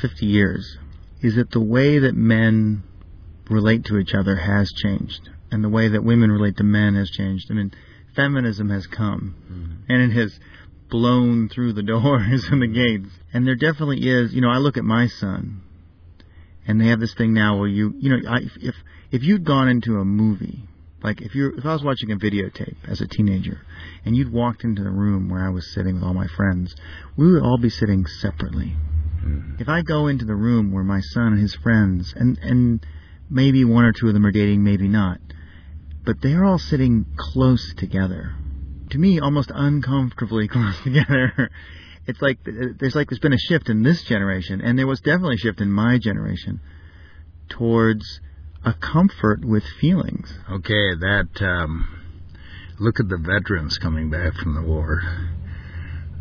[0.00, 0.78] 50 years
[1.20, 2.82] is that the way that men
[3.50, 7.10] relate to each other has changed, and the way that women relate to men has
[7.10, 7.50] changed.
[7.50, 7.72] I mean,
[8.14, 9.92] feminism has come, mm-hmm.
[9.92, 10.38] and it has
[10.88, 13.14] blown through the doors and the gates.
[13.32, 15.62] And there definitely is, you know, I look at my son,
[16.66, 18.74] and they have this thing now where you, you know, I, if
[19.10, 20.64] if you'd gone into a movie,
[21.02, 23.60] like if you if I was watching a videotape as a teenager,
[24.04, 26.74] and you'd walked into the room where I was sitting with all my friends,
[27.16, 28.74] we would all be sitting separately.
[29.24, 29.60] Mm-hmm.
[29.60, 32.86] If I go into the room where my son and his friends, and and
[33.28, 35.18] maybe one or two of them are dating, maybe not,
[36.04, 38.34] but they're all sitting close together
[38.90, 41.50] to me almost uncomfortably close together.
[42.06, 45.34] It's like there's like there's been a shift in this generation, and there was definitely
[45.34, 46.60] a shift in my generation
[47.48, 48.20] towards
[48.64, 50.32] a comfort with feelings.
[50.50, 51.88] Okay, that um,
[52.78, 55.02] look at the veterans coming back from the war.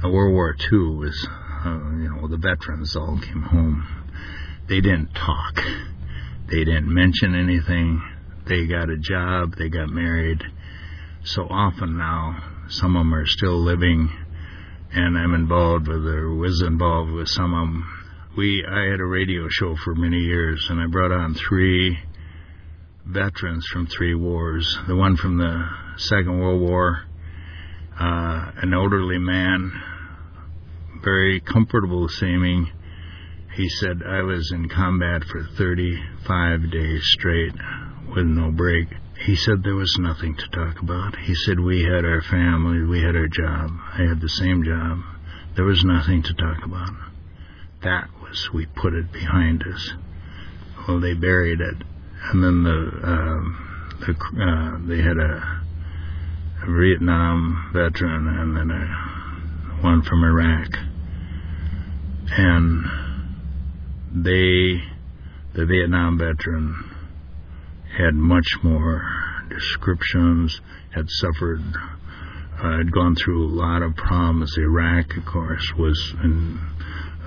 [0.03, 1.28] Uh, World War II was,
[1.66, 4.05] uh, you know, the veterans all came home.
[4.68, 5.61] They didn't talk.
[6.49, 8.01] They didn't mention anything.
[8.47, 9.55] They got a job.
[9.57, 10.43] They got married.
[11.24, 14.09] So often now, some of them are still living,
[14.91, 18.03] and I'm involved with or was involved with some of them.
[18.38, 21.97] We I had a radio show for many years, and I brought on three
[23.05, 24.78] veterans from three wars.
[24.88, 27.03] The one from the Second World War,
[27.99, 29.72] uh, an elderly man,
[31.03, 32.72] very comfortable seeming.
[33.53, 37.53] He said, I was in combat for 35 days straight
[38.13, 38.88] with no break.
[39.20, 41.16] He said there was nothing to talk about.
[41.18, 43.72] He said we had our family, we had our job.
[43.93, 44.99] I had the same job.
[45.55, 46.89] There was nothing to talk about.
[47.84, 49.93] That was, we put it behind us.
[50.88, 51.76] Well, they buried it.
[52.32, 54.13] And then the, uh, the
[54.43, 55.61] uh, they had a,
[56.63, 60.68] a Vietnam veteran and then a one from Iraq.
[62.38, 62.86] And
[64.24, 64.84] they,
[65.53, 66.94] the Vietnam veteran,
[67.97, 69.03] had much more
[69.49, 70.59] descriptions,
[70.93, 71.61] had suffered,
[72.59, 74.57] uh, had gone through a lot of problems.
[74.57, 76.59] Iraq, of course, was in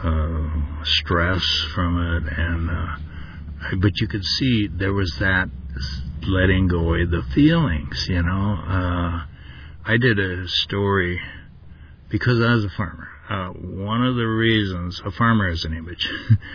[0.03, 1.45] uh, stress
[1.75, 5.49] from it, and uh, but you could see there was that
[6.27, 8.07] letting go of the feelings.
[8.09, 9.25] You know, uh,
[9.85, 11.21] I did a story
[12.09, 13.09] because I was a farmer.
[13.29, 16.09] Uh, one of the reasons a farmer is an image.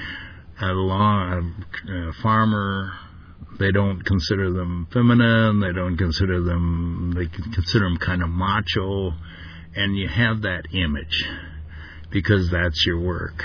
[0.61, 2.93] a long a farmer
[3.59, 5.59] they don't consider them feminine.
[5.59, 7.13] They don't consider them.
[7.15, 9.13] They consider them kind of macho,
[9.75, 11.25] and you have that image
[12.09, 13.43] because that's your work.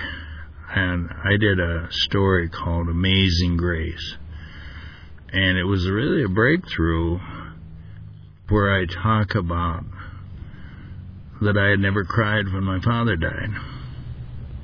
[0.70, 4.16] And I did a story called Amazing Grace,
[5.32, 7.18] and it was really a breakthrough
[8.48, 9.84] where I talk about
[11.40, 13.50] that I had never cried when my father died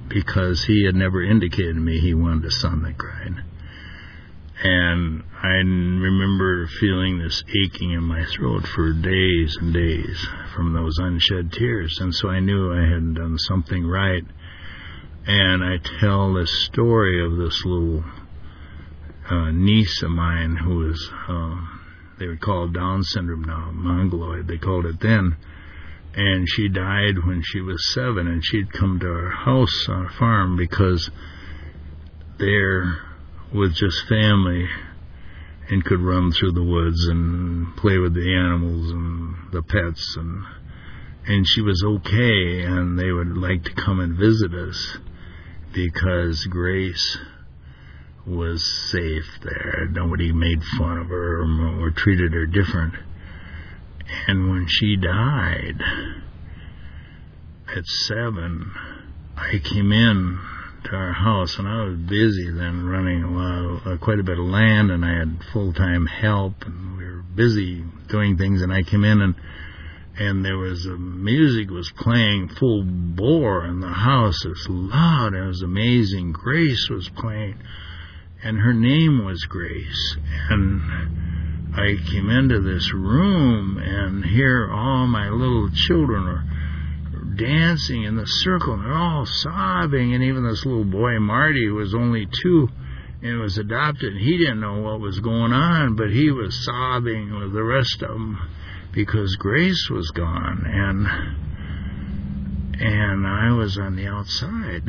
[0.09, 3.42] because he had never indicated to me he wanted a son that cried.
[4.62, 10.96] And I remember feeling this aching in my throat for days and days from those
[10.98, 11.98] unshed tears.
[12.00, 14.22] And so I knew I had done something right.
[15.26, 18.05] And I tell this story of this little
[19.28, 21.57] uh, niece of mine who was, uh,
[22.18, 25.36] they would call Down syndrome now, mongoloid, they called it then.
[26.14, 30.11] And she died when she was seven, and she'd come to our house on a
[30.11, 31.11] farm because
[32.38, 33.14] there
[33.55, 34.68] with just family
[35.70, 40.44] and could run through the woods and play with the animals and the pets and
[41.26, 44.98] and she was okay and they would like to come and visit us
[45.72, 47.16] because Grace
[48.26, 49.88] was safe there.
[49.90, 51.42] Nobody made fun of her
[51.82, 52.94] or, treated her different.
[54.28, 55.80] And when she died
[57.74, 58.70] at seven,
[59.36, 60.38] I came in
[60.85, 64.39] to our house, and I was busy then running a lot, uh, quite a bit
[64.39, 68.62] of land, and I had full time help, and we were busy doing things.
[68.62, 69.35] And I came in and
[70.16, 74.45] and there was uh, music was playing full bore in the house.
[74.45, 75.35] It was loud.
[75.35, 76.32] It was amazing.
[76.32, 77.59] Grace was playing,
[78.43, 80.16] and her name was Grace.
[80.51, 80.82] And
[81.74, 86.53] I came into this room and here all my little children are
[87.37, 91.74] dancing in the circle and they're all sobbing and even this little boy Marty who
[91.74, 92.68] was only two
[93.22, 97.39] and was adopted and he didn't know what was going on but he was sobbing
[97.39, 98.39] with the rest of them
[98.93, 101.07] because Grace was gone and
[102.80, 104.82] and I was on the outside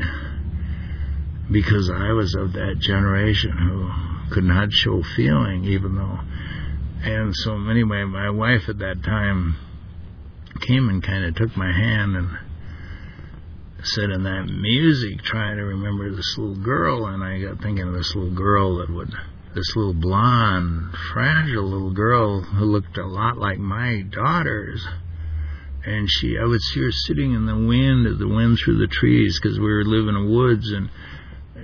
[1.51, 6.19] because I was of that generation who could not show feeling even though
[7.03, 9.55] and so anyway my wife at that time
[10.61, 12.37] came and kind of took my hand and
[13.85, 17.05] said in that music trying to remember this little girl.
[17.05, 19.13] And I got thinking of this little girl that would
[19.53, 24.85] this little blonde fragile little girl who looked a lot like my daughters.
[25.85, 29.39] And she I would see her sitting in the wind the wind through the trees
[29.39, 30.71] because we were living in woods.
[30.71, 30.89] And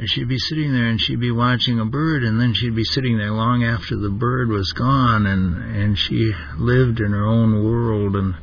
[0.06, 3.18] she'd be sitting there and she'd be watching a bird and then she'd be sitting
[3.18, 5.26] there long after the bird was gone.
[5.26, 8.16] And and she lived in her own world.
[8.16, 8.36] And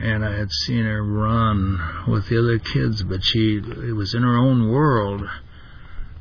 [0.00, 1.78] and I had seen her run
[2.08, 5.28] with the other kids, but she it was in her own world,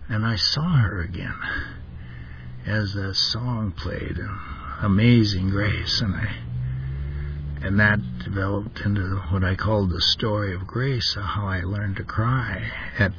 [0.10, 1.36] and I saw her again
[2.66, 4.20] as the song played,
[4.82, 6.36] "Amazing Grace," and I
[7.62, 12.04] and that developed into what I called the story of grace, how I learned to
[12.04, 13.14] cry at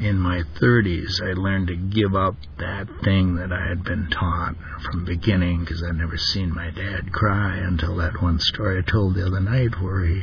[0.00, 4.54] in my 30s, I learned to give up that thing that I had been taught
[4.82, 8.90] from the beginning because I'd never seen my dad cry until that one story I
[8.90, 10.22] told the other night where he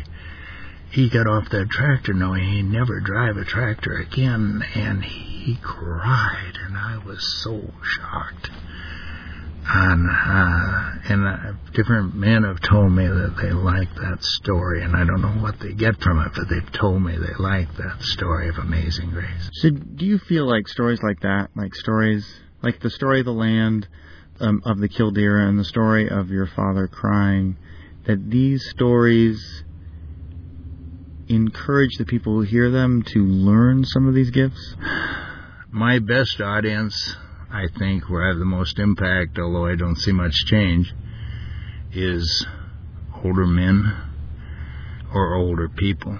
[0.89, 6.57] he got off that tractor knowing he'd never drive a tractor again and he cried
[6.65, 8.49] and I was so shocked
[9.70, 14.95] and uh, and uh, different men have told me that they like that story, and
[14.95, 18.01] I don't know what they get from it, but they've told me they like that
[18.01, 19.49] story of Amazing Grace.
[19.53, 22.26] So, do you feel like stories like that, like stories
[22.61, 23.88] like the story of the land
[24.39, 27.57] um, of the killdeer and the story of your father crying,
[28.05, 29.63] that these stories
[31.28, 34.76] encourage the people who hear them to learn some of these gifts?
[35.70, 37.18] My best audience
[37.51, 40.93] I think, where I have the most impact, although I don't see much change,
[41.93, 42.45] is
[43.23, 43.95] older men
[45.13, 46.19] or older people.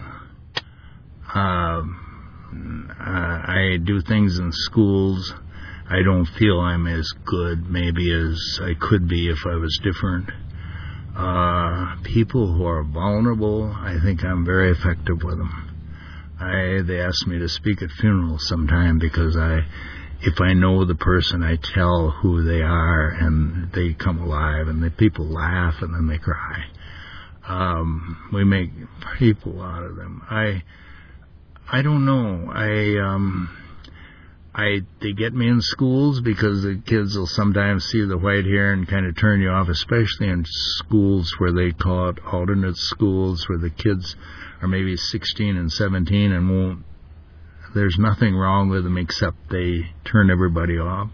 [1.34, 1.84] Uh,
[2.50, 5.34] I do things in schools.
[5.90, 10.30] I don't feel I'm as good, maybe, as I could be if I was different.
[11.16, 16.36] Uh, people who are vulnerable, I think I'm very effective with them.
[16.40, 19.66] I, they ask me to speak at funerals sometime because I
[20.22, 24.82] if I know the person, I tell who they are, and they come alive, and
[24.82, 26.66] the people laugh, and then they cry.
[27.48, 28.72] Um, we make
[29.20, 30.24] people out of them.
[30.30, 30.64] I,
[31.72, 32.52] I don't know.
[32.52, 33.50] I, um,
[34.58, 38.74] I they get me in schools because the kids will sometimes see the white hair
[38.74, 43.48] and kind of turn you off, especially in schools where they call it alternate schools,
[43.48, 44.16] where the kids
[44.62, 46.87] are maybe 16 and 17 and won't
[47.78, 51.10] there's nothing wrong with them except they turn everybody off.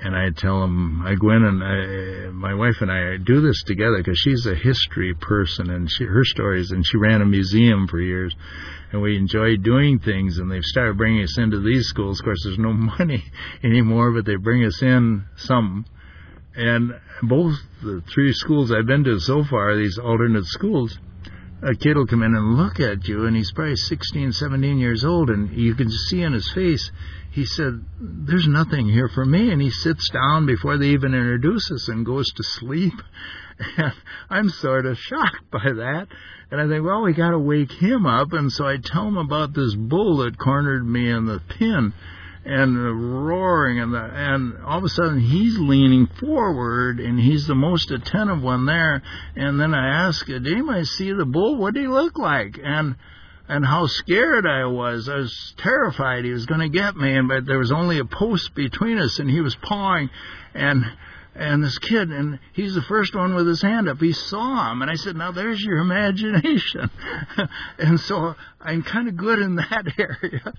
[0.00, 3.60] And I tell them, I go in and I, my wife and I do this
[3.64, 7.88] together because she's a history person and she, her stories, and she ran a museum
[7.88, 8.32] for years.
[8.92, 12.20] And we enjoy doing things, and they've started bringing us into these schools.
[12.20, 13.24] Of course, there's no money
[13.64, 15.84] anymore, but they bring us in some.
[16.54, 20.96] And both the three schools I've been to so far, these alternate schools,
[21.62, 25.04] a kid will come in and look at you, and he's probably 16, 17 years
[25.04, 26.90] old, and you can see in his face,
[27.30, 29.50] he said, There's nothing here for me.
[29.50, 32.94] And he sits down before they even introduce us and goes to sleep.
[33.76, 33.92] And
[34.30, 36.06] I'm sort of shocked by that.
[36.50, 38.32] And I think, well, we got to wake him up.
[38.32, 41.92] And so I tell him about this bull that cornered me in the pen
[42.48, 47.54] and roaring and the, and all of a sudden he's leaning forward and he's the
[47.54, 49.02] most attentive one there.
[49.36, 51.56] And then I ask him, did anybody see the bull?
[51.56, 52.58] What did he look like?
[52.62, 52.96] And
[53.50, 55.08] and how scared I was.
[55.08, 58.04] I was terrified he was going to get me and but there was only a
[58.06, 60.08] post between us and he was pawing
[60.54, 60.84] and
[61.34, 63.98] and this kid and he's the first one with his hand up.
[64.00, 66.90] He saw him and i said now there's your imagination.
[67.78, 70.54] And so i'm kind of good in that area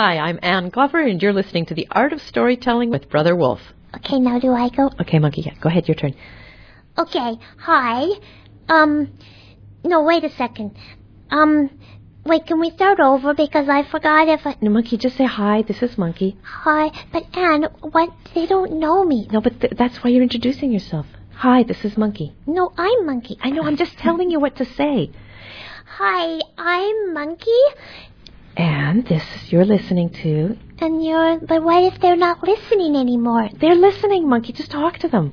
[0.00, 3.58] Hi, I'm Ann Glover, and you're listening to The Art of Storytelling with Brother Wolf.
[3.96, 4.92] Okay, now do I go?
[5.00, 6.14] Okay, Monkey, yeah, go ahead, your turn.
[6.96, 8.06] Okay, hi.
[8.68, 9.12] Um,
[9.82, 10.76] no, wait a second.
[11.32, 11.68] Um,
[12.24, 13.34] wait, can we start over?
[13.34, 14.54] Because I forgot if I.
[14.60, 15.62] No, Monkey, just say hi.
[15.62, 16.36] This is Monkey.
[16.44, 18.10] Hi, but Anne, what?
[18.36, 19.26] They don't know me.
[19.32, 21.06] No, but th- that's why you're introducing yourself.
[21.38, 22.36] Hi, this is Monkey.
[22.46, 23.36] No, I'm Monkey.
[23.42, 25.10] I know, I'm just telling you what to say.
[25.96, 27.50] Hi, I'm Monkey.
[28.58, 30.58] And this is you're listening to.
[30.80, 31.38] And you're.
[31.38, 33.48] But what if they're not listening anymore?
[33.54, 34.52] They're listening, Monkey.
[34.52, 35.32] Just talk to them.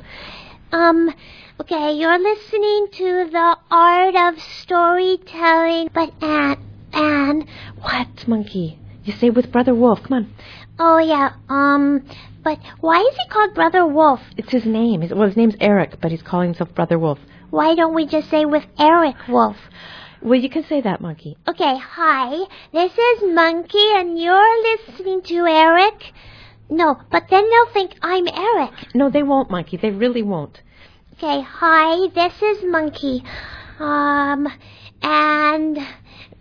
[0.72, 1.12] Um,
[1.60, 6.64] okay, you're listening to the art of storytelling, but Ann,
[6.94, 7.48] Ann.
[7.82, 8.78] What, Monkey?
[9.04, 10.04] You say with Brother Wolf.
[10.04, 10.34] Come on.
[10.78, 12.06] Oh, yeah, um,
[12.44, 14.20] but why is he called Brother Wolf?
[14.38, 15.02] It's his name.
[15.02, 17.18] His, well, his name's Eric, but he's calling himself Brother Wolf.
[17.50, 19.58] Why don't we just say with Eric Wolf?
[20.26, 21.38] Well, you can say that, Monkey.
[21.48, 26.14] Okay, hi, this is Monkey, and you're listening to Eric.
[26.68, 28.72] No, but then they'll think I'm Eric.
[28.96, 29.78] No, they won't, Monkey.
[29.78, 30.64] They really won't.
[31.14, 33.24] Okay, hi, this is Monkey.
[33.78, 34.48] Um,
[35.04, 35.78] and.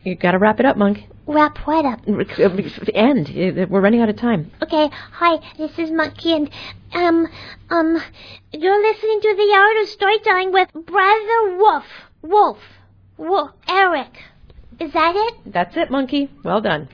[0.03, 1.01] You gotta wrap it up, Monk.
[1.27, 2.01] Wrap what up?
[2.95, 3.69] End.
[3.71, 4.51] We're running out of time.
[4.63, 6.51] Okay, hi, this is Monkey, and,
[6.95, 7.29] um,
[7.69, 8.03] um,
[8.51, 11.85] you're listening to The Art of Storytelling with Brother Wolf.
[12.23, 12.57] Wolf.
[13.17, 13.51] Wolf.
[13.69, 14.19] Eric.
[14.81, 15.53] Is that it?
[15.53, 16.31] That's it, Monkey.
[16.45, 16.89] Well done.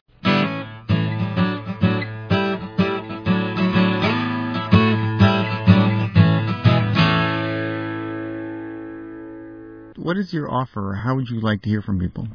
[9.96, 11.00] What is your offer?
[11.02, 12.26] How would you like to hear from people?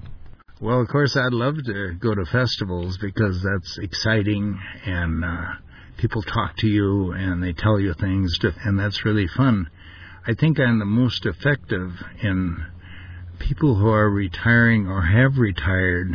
[0.62, 5.46] Well, of course, I'd love to go to festivals because that's exciting and uh,
[5.98, 9.70] people talk to you and they tell you things, to, and that's really fun.
[10.26, 11.92] I think I'm the most effective
[12.24, 12.66] in
[13.40, 16.12] people who are retiring or have retired,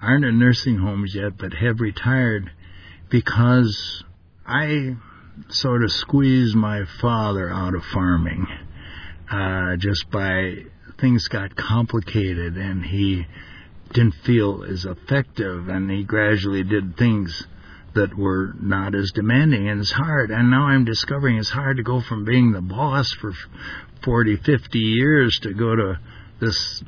[0.00, 2.50] aren't in nursing homes yet, but have retired
[3.10, 4.04] because
[4.46, 4.96] I
[5.48, 8.46] sort of squeezed my father out of farming
[9.30, 10.64] uh, just by
[11.00, 13.26] things got complicated and he
[13.92, 17.46] didn't feel as effective and he gradually did things
[17.94, 20.30] that were not as demanding and as hard.
[20.30, 23.32] And now I'm discovering it's hard to go from being the boss for
[24.04, 25.98] 40 50 years to go to
[26.40, 26.82] this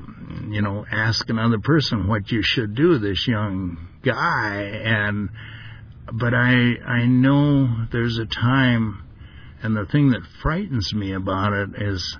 [0.49, 4.63] you know ask another person what you should do this young guy.
[4.85, 5.31] And
[6.13, 9.03] but I I know there's a time
[9.63, 12.17] and the thing that frightens me about it is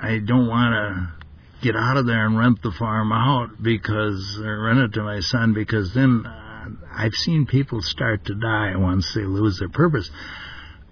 [0.00, 1.24] I don't want to
[1.62, 5.20] get out of there and rent the farm out because or rent it to my
[5.20, 10.10] son because then uh, I've seen people start to die once they lose their purpose.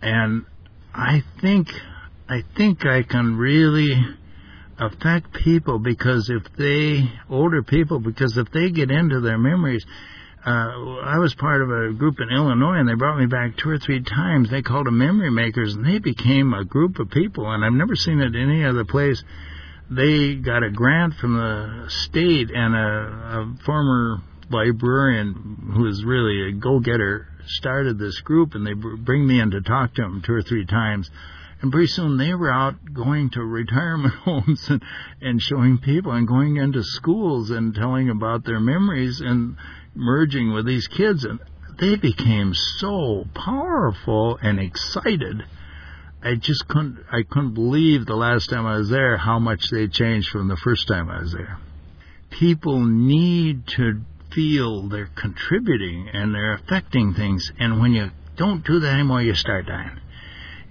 [0.00, 0.44] And
[0.94, 1.68] I think
[2.28, 3.94] I think I can really
[4.86, 9.84] affect people because if they older people because if they get into their memories
[10.44, 13.70] uh, I was part of a group in Illinois, and they brought me back two
[13.70, 14.50] or three times.
[14.50, 17.94] They called them memory makers, and they became a group of people, and I've never
[17.94, 19.22] seen it any other place.
[19.88, 24.18] They got a grant from the state, and a, a former
[24.50, 29.60] librarian who is really a go-getter started this group, and they bring me in to
[29.60, 31.08] talk to them two or three times.
[31.62, 34.82] And pretty soon they were out going to retirement homes and,
[35.20, 39.56] and showing people and going into schools and telling about their memories and
[39.94, 41.38] merging with these kids and
[41.78, 45.44] they became so powerful and excited.
[46.22, 49.86] I just couldn't I couldn't believe the last time I was there how much they
[49.86, 51.58] changed from the first time I was there.
[52.30, 54.00] People need to
[54.32, 59.34] feel they're contributing and they're affecting things and when you don't do that anymore you
[59.34, 60.00] start dying.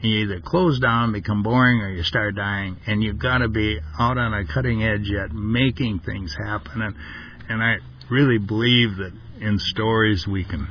[0.02, 3.80] You either close down, become boring, or you start dying, and you've got to be
[4.00, 6.82] out on a cutting edge yet, making things happen.
[6.82, 6.96] And
[7.50, 7.76] and I
[8.10, 10.68] really believe that in stories we can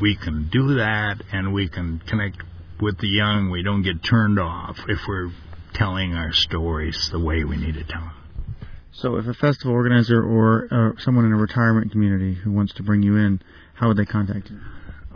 [0.00, 2.42] we can do that and we can connect
[2.80, 3.50] with the young.
[3.50, 5.30] We don't get turned off if we're
[5.74, 8.10] telling our stories the way we need to tell them.
[8.92, 12.82] So, if a festival organizer or uh, someone in a retirement community who wants to
[12.84, 13.42] bring you in,
[13.74, 14.60] how would they contact you?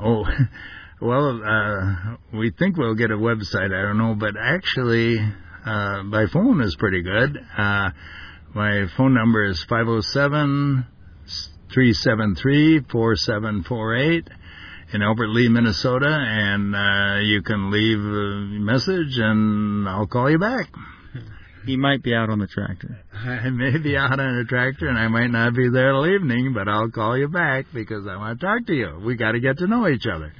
[0.01, 0.25] Oh,
[1.01, 3.73] well, uh, we think we'll get a website.
[3.73, 5.19] I don't know, but actually,
[5.65, 7.39] uh, by phone is pretty good.
[7.57, 7.91] Uh,
[8.55, 10.87] my phone number is five zero seven
[11.73, 14.29] 373 4748
[14.95, 20.39] in Albert Lea, Minnesota, and uh, you can leave a message and I'll call you
[20.39, 20.69] back.
[21.69, 22.99] He might be out on the tractor.
[23.13, 26.55] I may be out on a tractor and I might not be there till evening,
[26.55, 28.99] but I'll call you back because I want to talk to you.
[29.05, 30.33] We got to get to know each other.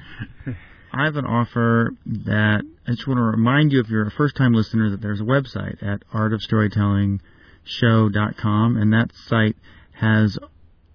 [0.91, 1.91] I have an offer
[2.25, 5.21] that I just want to remind you if you're a first time listener that there's
[5.21, 9.55] a website at artofstorytellingshow.com and that site
[9.91, 10.39] has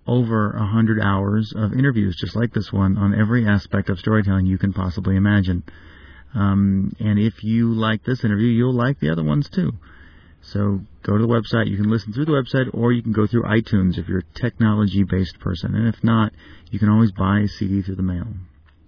[0.05, 4.47] over a hundred hours of interviews just like this one on every aspect of storytelling
[4.47, 5.63] you can possibly imagine.
[6.35, 9.75] Um, and if you like this interview, you'll like the other ones too.
[10.53, 11.71] So go to the website.
[11.71, 14.25] You can listen through the website, or you can go through iTunes if you're a
[14.35, 15.75] technology-based person.
[15.75, 16.35] And if not,
[16.71, 18.27] you can always buy a CD through the mail.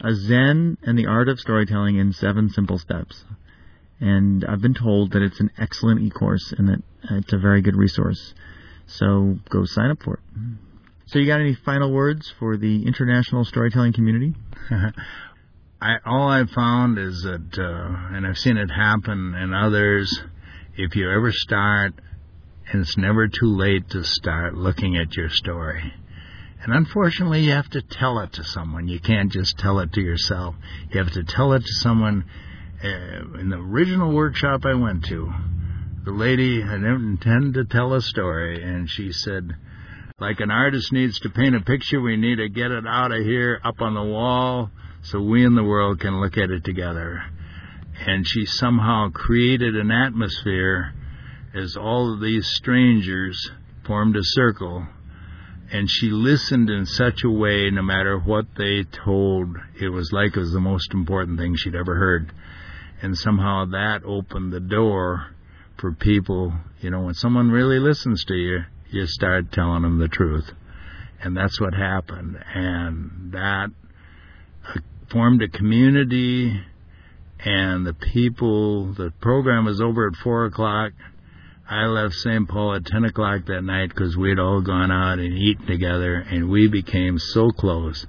[0.02, 3.24] A Zen and the Art of Storytelling in Seven Simple Steps.
[4.00, 7.76] And I've been told that it's an excellent e-course and that it's a very good
[7.76, 8.34] resource.
[8.88, 10.20] So go sign up for it.
[11.06, 14.36] So you got any final words for the international storytelling community?
[15.82, 20.18] I, all I've found is that, uh, and I've seen it happen in others,
[20.78, 21.94] if you ever start,
[22.72, 25.94] and it's never too late to start looking at your story.
[26.64, 28.88] And unfortunately, you have to tell it to someone.
[28.88, 30.56] You can't just tell it to yourself.
[30.90, 32.26] You have to tell it to someone.
[32.82, 35.32] Uh, in the original workshop I went to,
[36.04, 39.56] the lady had intended to tell a story, and she said,
[40.20, 43.24] like an artist needs to paint a picture, we need to get it out of
[43.24, 44.70] here, up on the wall,
[45.02, 47.24] so we in the world can look at it together.
[48.06, 50.94] And she somehow created an atmosphere
[51.54, 53.52] as all of these strangers
[53.86, 54.86] formed a circle.
[55.72, 60.36] And she listened in such a way, no matter what they told, it was like
[60.36, 62.32] it was the most important thing she'd ever heard.
[63.02, 65.28] And somehow that opened the door
[65.78, 66.54] for people.
[66.82, 68.60] You know, when someone really listens to you,
[68.90, 70.52] you start telling them the truth.
[71.22, 72.38] And that's what happened.
[72.54, 73.70] And that
[74.68, 76.62] uh, formed a community,
[77.40, 80.92] and the people, the program was over at 4 o'clock.
[81.70, 82.48] I left St.
[82.48, 86.16] Paul at 10 o'clock that night because we had all gone out and eaten together,
[86.16, 88.06] and we became so close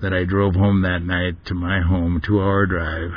[0.00, 3.12] that I drove home that night to my home, two hour drive,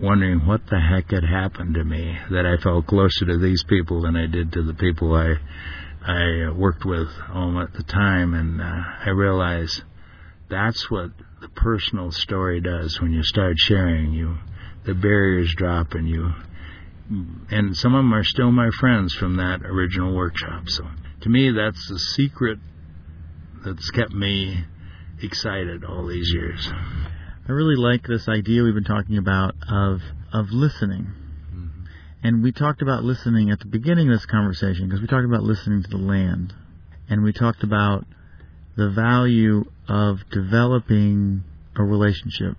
[0.00, 4.02] wondering what the heck had happened to me that I felt closer to these people
[4.02, 5.34] than I did to the people I
[6.00, 9.82] I worked with um, at the time, and uh, I realized
[10.48, 14.12] that's what the personal story does when you start sharing.
[14.12, 14.38] You
[14.84, 16.32] the barriers drop, and you
[17.50, 20.68] and some of them are still my friends from that original workshop.
[20.68, 20.86] So
[21.22, 22.58] to me, that's the secret
[23.64, 24.64] that's kept me
[25.20, 26.70] excited all these years.
[27.48, 30.02] I really like this idea we've been talking about of
[30.34, 31.06] of listening.
[31.50, 31.84] Mm-hmm.
[32.22, 35.42] And we talked about listening at the beginning of this conversation because we talked about
[35.42, 36.52] listening to the land.
[37.08, 38.04] And we talked about
[38.76, 41.42] the value of developing
[41.74, 42.58] a relationship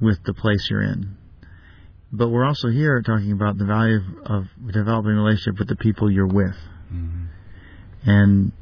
[0.00, 1.16] with the place you're in.
[2.12, 3.96] But we're also here talking about the value
[4.26, 6.56] of, of developing a relationship with the people you're with.
[6.92, 7.24] Mm-hmm.
[8.08, 8.52] And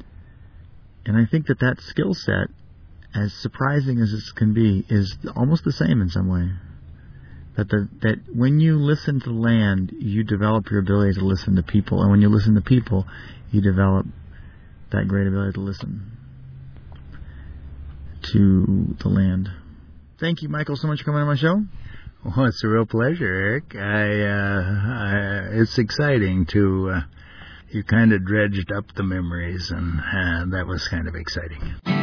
[1.04, 2.48] and I think that that skill set
[3.14, 6.50] as surprising as this can be, is almost the same in some way.
[7.56, 11.62] That the, that when you listen to land, you develop your ability to listen to
[11.62, 13.06] people, and when you listen to people,
[13.50, 14.06] you develop
[14.92, 16.16] that great ability to listen
[18.32, 19.48] to the land.
[20.20, 21.62] Thank you, Michael, so much for coming on my show.
[22.24, 23.74] Well, it's a real pleasure, Eric.
[23.74, 24.62] I, uh,
[24.94, 26.90] I it's exciting to.
[26.90, 27.00] Uh,
[27.70, 31.97] you kind of dredged up the memories, and uh, that was kind of exciting.